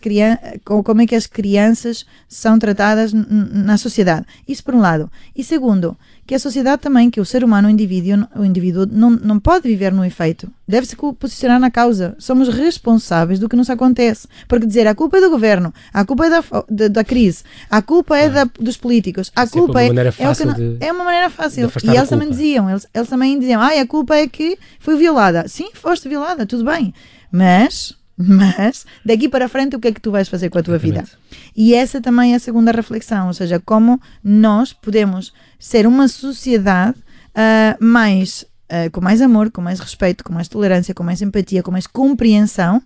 como 0.62 1.00
é 1.00 1.06
que 1.06 1.14
as 1.14 1.26
crianças 1.26 2.04
são 2.28 2.58
tratadas 2.58 3.14
na 3.14 3.78
sociedade. 3.78 4.26
Isso 4.46 4.62
por 4.62 4.74
um 4.74 4.80
lado. 4.80 5.10
E 5.34 5.42
segundo, 5.42 5.96
que 6.26 6.34
a 6.34 6.38
sociedade 6.38 6.80
também, 6.80 7.10
que 7.10 7.20
o 7.20 7.24
ser 7.24 7.42
humano, 7.42 7.68
o 7.68 7.70
indivíduo, 7.70 8.26
o 8.36 8.44
indivíduo 8.44 8.86
não, 8.86 9.10
não 9.10 9.40
pode 9.40 9.68
viver 9.68 9.92
no 9.92 10.04
efeito. 10.04 10.48
Deve 10.66 10.86
se 10.86 10.96
posicionar 10.96 11.58
na 11.58 11.70
causa. 11.70 12.14
Somos 12.18 12.48
responsáveis 12.48 13.38
do 13.38 13.48
que 13.48 13.56
nos 13.56 13.68
acontece. 13.68 14.28
Porque 14.46 14.64
dizer 14.64 14.86
a 14.86 14.94
culpa 14.94 15.18
é 15.18 15.20
do 15.20 15.30
governo, 15.30 15.74
a 15.92 16.04
culpa 16.04 16.26
é 16.26 16.30
da, 16.30 16.44
da, 16.68 16.88
da 16.88 17.04
crise, 17.04 17.42
a 17.68 17.82
culpa 17.82 18.16
é 18.16 18.28
da, 18.28 18.44
dos 18.44 18.76
políticos, 18.76 19.32
a 19.34 19.46
culpa 19.46 19.82
é, 19.82 19.88
é, 19.88 19.90
não, 19.92 20.54
de, 20.54 20.76
é 20.80 20.92
uma 20.92 21.04
maneira 21.04 21.28
fácil. 21.28 21.70
E 21.84 21.96
eles 21.96 22.08
também 22.08 22.30
diziam, 22.30 22.70
eles, 22.70 22.86
eles 22.94 23.08
também 23.08 23.38
diziam, 23.38 23.60
ah, 23.60 23.80
a 23.80 23.86
culpa 23.86 24.14
é 24.16 24.26
que 24.28 24.56
foi 24.78 24.96
violada. 24.96 25.48
Sim, 25.48 25.70
foste 25.74 26.08
violada, 26.08 26.46
tudo 26.46 26.64
bem. 26.64 26.94
Mas 27.30 27.96
mas 28.26 28.86
daqui 29.04 29.28
para 29.28 29.48
frente, 29.48 29.76
o 29.76 29.80
que 29.80 29.88
é 29.88 29.92
que 29.92 30.00
tu 30.00 30.10
vais 30.10 30.28
fazer 30.28 30.50
com 30.50 30.58
a 30.58 30.62
tua 30.62 30.76
Exatamente. 30.76 31.10
vida? 31.10 31.18
E 31.56 31.74
essa 31.74 32.00
também 32.00 32.32
é 32.32 32.36
a 32.36 32.40
segunda 32.40 32.72
reflexão, 32.72 33.28
ou 33.28 33.32
seja, 33.32 33.60
como 33.60 34.00
nós 34.22 34.72
podemos 34.72 35.32
ser 35.58 35.86
uma 35.86 36.08
sociedade 36.08 36.98
uh, 36.98 37.84
mais 37.84 38.44
uh, 38.70 38.90
com 38.90 39.00
mais 39.00 39.20
amor, 39.20 39.50
com 39.50 39.60
mais 39.60 39.80
respeito, 39.80 40.24
com 40.24 40.32
mais 40.32 40.48
tolerância, 40.48 40.94
com 40.94 41.02
mais 41.02 41.20
empatia, 41.22 41.62
com 41.62 41.70
mais 41.70 41.86
compreensão, 41.86 42.82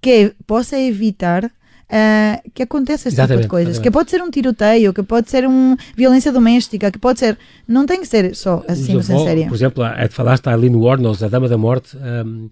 que 0.00 0.34
possa 0.46 0.78
evitar 0.78 1.50
Uh, 1.92 2.50
que 2.54 2.62
aconteça 2.62 3.08
esse 3.10 3.20
tipo 3.20 3.36
de 3.36 3.46
coisas. 3.46 3.74
Exatamente. 3.74 3.82
Que 3.82 3.90
pode 3.90 4.10
ser 4.10 4.22
um 4.22 4.30
tiroteio, 4.30 4.94
que 4.94 5.02
pode 5.02 5.30
ser 5.30 5.46
uma 5.46 5.76
violência 5.94 6.32
doméstica, 6.32 6.90
que 6.90 6.98
pode 6.98 7.18
ser. 7.18 7.36
Não 7.68 7.84
tem 7.84 8.00
que 8.00 8.06
ser 8.06 8.34
só 8.34 8.64
assim, 8.66 9.02
sem 9.02 9.18
série. 9.18 9.44
Por 9.44 9.54
exemplo, 9.54 9.84
a, 9.84 10.08
falaste 10.08 10.46
a 10.46 10.54
Aline 10.54 10.74
Warnos, 10.74 11.22
a 11.22 11.28
Dama 11.28 11.50
da 11.50 11.58
Morte. 11.58 11.94
Um, 11.98 12.48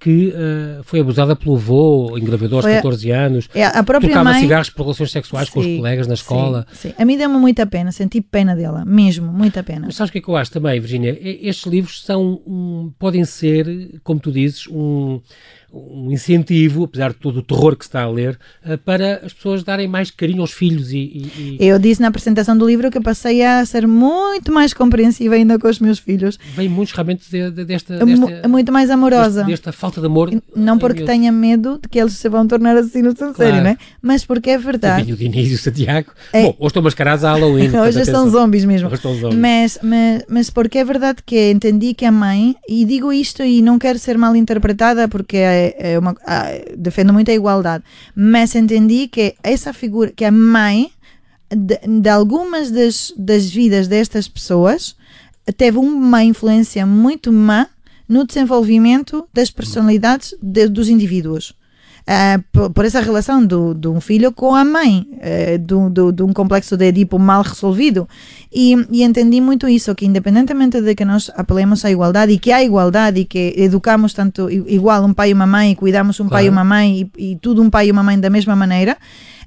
que 0.00 0.28
uh, 0.28 0.82
foi 0.82 1.00
abusada 1.00 1.36
pelo 1.36 1.56
avô, 1.56 2.16
engravidou 2.16 2.56
aos 2.58 2.64
foi 2.64 2.74
14 2.76 3.10
anos, 3.10 3.48
é, 3.54 3.64
a 3.66 3.82
própria 3.82 4.08
tocava 4.08 4.30
mãe... 4.30 4.40
cigarros 4.40 4.70
por 4.70 4.84
relações 4.84 5.12
sexuais 5.12 5.46
sim, 5.46 5.52
com 5.52 5.60
os 5.60 5.66
colegas 5.66 6.06
na 6.06 6.14
escola. 6.14 6.66
Sim, 6.72 6.88
sim. 6.88 6.94
A 6.98 7.04
mim 7.04 7.18
deu-me 7.18 7.36
muita 7.36 7.66
pena, 7.66 7.92
senti 7.92 8.22
pena 8.22 8.56
dela, 8.56 8.82
mesmo, 8.86 9.30
muita 9.30 9.62
pena. 9.62 9.86
Mas 9.86 9.96
sabes 9.96 10.08
o 10.08 10.12
que 10.12 10.18
é 10.18 10.22
que 10.22 10.28
eu 10.28 10.36
acho 10.36 10.50
também, 10.50 10.80
Virginia? 10.80 11.16
Estes 11.20 11.70
livros 11.70 12.02
são, 12.02 12.40
um, 12.46 12.90
podem 12.98 13.26
ser, 13.26 14.00
como 14.02 14.18
tu 14.18 14.32
dizes, 14.32 14.66
um 14.68 15.20
um 15.72 16.10
incentivo, 16.10 16.84
apesar 16.84 17.10
de 17.10 17.16
todo 17.16 17.38
o 17.38 17.42
terror 17.42 17.76
que 17.76 17.84
se 17.84 17.88
está 17.88 18.02
a 18.02 18.10
ler, 18.10 18.38
uh, 18.64 18.76
para 18.78 19.20
as 19.24 19.32
pessoas 19.32 19.62
darem 19.62 19.86
mais 19.86 20.10
carinho 20.10 20.40
aos 20.40 20.52
filhos. 20.52 20.92
E, 20.92 20.96
e, 20.98 21.56
Eu 21.60 21.78
disse 21.78 22.00
na 22.00 22.08
apresentação 22.08 22.56
do 22.56 22.66
livro 22.66 22.90
que 22.90 22.98
eu 22.98 23.02
passei 23.02 23.42
a 23.42 23.64
ser 23.64 23.86
muito 23.86 24.52
mais 24.52 24.74
compreensiva 24.74 25.34
ainda 25.34 25.58
com 25.58 25.68
os 25.68 25.78
meus 25.78 25.98
filhos. 25.98 26.38
Vem 26.54 26.68
muitos 26.68 26.92
realmente 26.92 27.30
de, 27.30 27.50
de, 27.50 27.64
desta, 27.64 28.04
desta, 28.04 28.48
Muito 28.48 28.72
mais 28.72 28.90
amorosa. 28.90 29.44
Desta, 29.44 29.50
desta 29.50 29.72
falta 29.72 30.00
de 30.00 30.06
amor. 30.06 30.30
Não 30.54 30.78
porque 30.78 31.04
tenha 31.04 31.30
medo 31.30 31.78
de 31.80 31.88
que 31.88 32.00
eles 32.00 32.14
se 32.14 32.28
vão 32.28 32.46
tornar 32.46 32.76
assassinos 32.76 33.14
claro. 33.14 33.34
série, 33.34 33.60
né? 33.60 33.76
mas 34.02 34.24
porque 34.24 34.50
é 34.50 34.58
verdade. 34.58 35.12
O 35.12 35.16
Diniz 35.16 35.50
e 35.50 35.54
o 35.54 35.58
Santiago. 35.58 36.12
É. 36.32 36.42
Bom, 36.42 36.56
hoje 36.58 36.66
estão 36.66 36.82
mascarados 36.82 37.24
a 37.24 37.32
Halloween. 37.32 37.70
hoje 37.78 38.04
são 38.04 38.28
zombies 38.28 38.64
mesmo. 38.64 38.88
Hoje 38.88 38.96
estão 38.96 39.14
zombies. 39.14 39.38
Mas, 39.38 39.78
mas, 39.82 40.24
mas 40.28 40.50
porque 40.50 40.78
é 40.78 40.84
verdade 40.84 41.18
que 41.24 41.50
entendi 41.50 41.94
que 41.94 42.04
a 42.04 42.12
mãe, 42.12 42.56
e 42.68 42.84
digo 42.84 43.12
isto 43.12 43.42
e 43.42 43.62
não 43.62 43.78
quero 43.78 43.98
ser 43.98 44.18
mal 44.18 44.34
interpretada 44.34 45.06
porque 45.08 45.36
é, 45.36 45.59
é 45.78 45.98
uma, 45.98 46.14
defendo 46.76 47.12
muito 47.12 47.30
a 47.30 47.34
igualdade, 47.34 47.84
mas 48.14 48.54
entendi 48.54 49.08
que 49.08 49.34
essa 49.42 49.72
figura, 49.72 50.12
que 50.14 50.24
a 50.24 50.32
mãe 50.32 50.90
de, 51.50 51.78
de 52.00 52.08
algumas 52.08 52.70
das, 52.70 53.12
das 53.16 53.50
vidas 53.50 53.88
destas 53.88 54.28
pessoas 54.28 54.96
teve 55.56 55.78
uma 55.78 56.22
influência 56.24 56.86
muito 56.86 57.32
má 57.32 57.68
no 58.08 58.26
desenvolvimento 58.26 59.28
das 59.32 59.50
personalidades 59.50 60.34
de, 60.42 60.68
dos 60.68 60.88
indivíduos. 60.88 61.54
Uh, 62.10 62.42
por, 62.52 62.70
por, 62.70 62.84
essa 62.84 63.00
relação 63.00 63.44
do, 63.44 63.72
de 63.72 63.86
um 63.86 64.00
filho 64.00 64.32
com 64.32 64.54
a 64.54 64.64
mãe, 64.64 65.06
uh, 65.14 65.58
do, 65.58 65.88
do, 65.88 66.12
de 66.12 66.22
um 66.22 66.32
complexo 66.32 66.76
de 66.76 66.86
Edipo 66.86 67.18
mal 67.18 67.42
resolvido. 67.42 68.08
E, 68.52 68.74
e, 68.90 69.04
entendi 69.04 69.40
muito 69.40 69.68
isso, 69.68 69.94
que 69.94 70.04
independentemente 70.04 70.80
de 70.80 70.94
que 70.94 71.04
nós 71.04 71.30
apelemos 71.36 71.84
à 71.84 71.90
igualdade 71.90 72.32
e 72.32 72.38
que 72.38 72.50
há 72.50 72.62
igualdade 72.62 73.20
e 73.20 73.24
que 73.24 73.54
educamos 73.56 74.12
tanto 74.12 74.50
igual 74.50 75.04
um 75.04 75.14
pai 75.14 75.30
e 75.30 75.32
uma 75.32 75.46
mãe, 75.46 75.70
e 75.70 75.76
cuidamos 75.76 76.18
um 76.18 76.28
claro. 76.28 76.32
pai 76.32 76.46
e 76.46 76.48
uma 76.48 76.64
mãe 76.64 77.10
e, 77.16 77.32
e 77.32 77.36
tudo 77.36 77.62
um 77.62 77.70
pai 77.70 77.88
e 77.88 77.92
uma 77.92 78.02
mãe 78.02 78.18
da 78.18 78.28
mesma 78.28 78.56
maneira, 78.56 78.96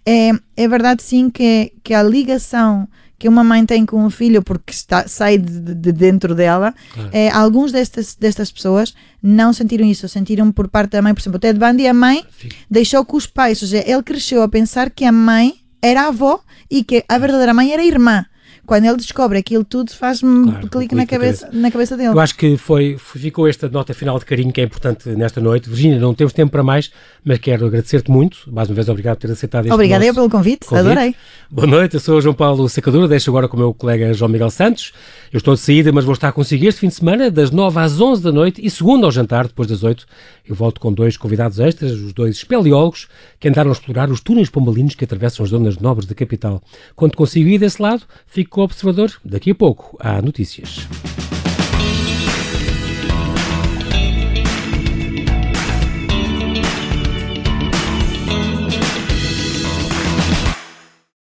é, 0.06 0.32
é 0.56 0.68
verdade 0.68 1.04
sim 1.04 1.30
que, 1.30 1.74
que 1.84 1.94
a 1.94 2.02
ligação 2.02 2.88
que 3.24 3.30
uma 3.30 3.42
mãe 3.42 3.66
tem 3.66 3.86
com 3.86 4.06
um 4.06 4.10
filho 4.10 4.44
porque 4.44 4.74
está, 4.74 5.08
sai 5.08 5.38
de, 5.38 5.74
de 5.76 5.94
dentro 5.94 6.36
dela, 6.36 6.76
claro. 6.94 7.10
é, 7.14 7.30
alguns 7.30 7.72
destas, 7.72 8.16
destas 8.16 8.52
pessoas 8.52 8.94
não 9.22 9.54
sentiram 9.54 9.86
isso, 9.86 10.10
sentiram 10.10 10.52
por 10.52 10.68
parte 10.68 10.92
da 10.92 11.02
mãe, 11.02 11.14
por 11.14 11.22
exemplo, 11.22 11.38
o 11.38 11.40
Ted 11.40 11.58
Bundy, 11.58 11.88
a 11.88 11.94
mãe 11.94 12.26
deixou 12.70 13.06
que 13.06 13.16
os 13.16 13.26
pais, 13.26 13.62
ou 13.62 13.68
seja, 13.70 13.82
ele 13.90 14.04
cresceu 14.04 14.44
a 14.44 14.50
pensar 14.50 14.90
que 14.90 15.06
a 15.06 15.12
mãe 15.12 15.56
era 15.82 16.02
a 16.02 16.08
avó 16.08 16.42
e 16.70 16.84
que 16.84 17.06
a 17.08 17.18
verdadeira 17.18 17.54
mãe 17.54 17.72
era 17.72 17.82
a 17.82 17.86
irmã 17.86 18.26
quando 18.66 18.86
ele 18.86 18.96
descobre 18.96 19.38
aquilo 19.38 19.64
tudo, 19.66 19.92
faz-me 19.92 20.46
claro, 20.46 20.70
clique 20.70 20.96
na 20.96 21.06
cabeça, 21.06 21.50
na 21.52 21.70
cabeça 21.70 21.98
dele. 21.98 22.10
Eu 22.10 22.20
acho 22.20 22.36
que 22.36 22.56
foi, 22.56 22.98
ficou 22.98 23.48
esta 23.48 23.68
nota 23.68 23.94
final 23.94 24.18
de 24.18 24.26
carinho 24.26 24.54
que 24.54 24.62
é 24.62 24.64
importante 24.64 25.10
nesta 25.10 25.42
noite. 25.42 25.70
Virginia, 25.70 26.00
não 26.00 26.14
temos 26.14 26.32
tempo 26.32 26.52
para 26.52 26.64
mais, 26.64 26.90
mas 27.26 27.40
quero 27.40 27.66
agradecer-te 27.66 28.10
muito. 28.10 28.50
Mais 28.52 28.70
uma 28.70 28.76
vez, 28.76 28.88
obrigado 28.88 29.18
por 29.18 29.28
ter 29.28 29.34
aceitado 29.34 29.66
este 29.66 29.74
Obrigada 29.74 30.06
eu 30.06 30.14
pelo 30.14 30.30
convite, 30.30 30.66
convite, 30.66 30.88
adorei. 30.88 31.16
Boa 31.52 31.68
noite, 31.68 31.96
eu 31.96 32.00
sou 32.00 32.18
o 32.18 32.22
João 32.22 32.34
Paulo 32.34 32.70
Sacadura, 32.70 33.08
deixo 33.08 33.30
agora 33.30 33.50
com 33.50 33.58
o 33.58 33.60
meu 33.60 33.74
colega 33.74 34.14
João 34.14 34.30
Miguel 34.30 34.50
Santos. 34.50 34.94
Eu 35.32 35.38
estou 35.38 35.56
de 35.56 35.60
saída, 35.60 35.92
mas 35.92 36.06
vou 36.06 36.14
estar 36.14 36.32
consigo 36.32 36.66
este 36.66 36.80
fim 36.80 36.88
de 36.88 36.96
semana, 36.96 37.30
das 37.30 37.52
9 37.52 37.80
às 37.80 38.00
11 38.00 38.24
da 38.24 38.32
noite 38.32 38.66
e 38.66 38.70
segundo 38.70 39.06
ao 39.06 39.12
jantar, 39.12 39.48
depois 39.48 39.68
das 39.68 39.84
8. 39.84 40.06
Eu 40.46 40.56
volto 40.56 40.80
com 40.80 40.92
dois 40.92 41.18
convidados 41.18 41.60
extras, 41.60 41.92
os 41.92 42.14
dois 42.14 42.38
espeleólogos, 42.38 43.08
que 43.40 43.48
andaram 43.48 43.72
a 43.72 43.74
explorar 43.74 44.10
os 44.10 44.22
túneis 44.22 44.50
pombalinos 44.50 44.96
que 44.96 45.04
atravessam 45.04 45.44
as 45.44 45.50
zonas 45.50 45.78
nobres 45.78 46.08
da 46.08 46.16
capital. 46.16 46.62
Quando 46.96 47.16
consigo 47.16 47.50
ir 47.50 47.58
desse 47.58 47.82
lado, 47.82 48.04
fico 48.26 48.53
com 48.54 48.62
o 48.62 48.64
Observador. 48.66 49.12
Daqui 49.26 49.52
a 49.52 49.56
pouco 49.56 49.98
há 50.00 50.22
notícias. 50.22 50.88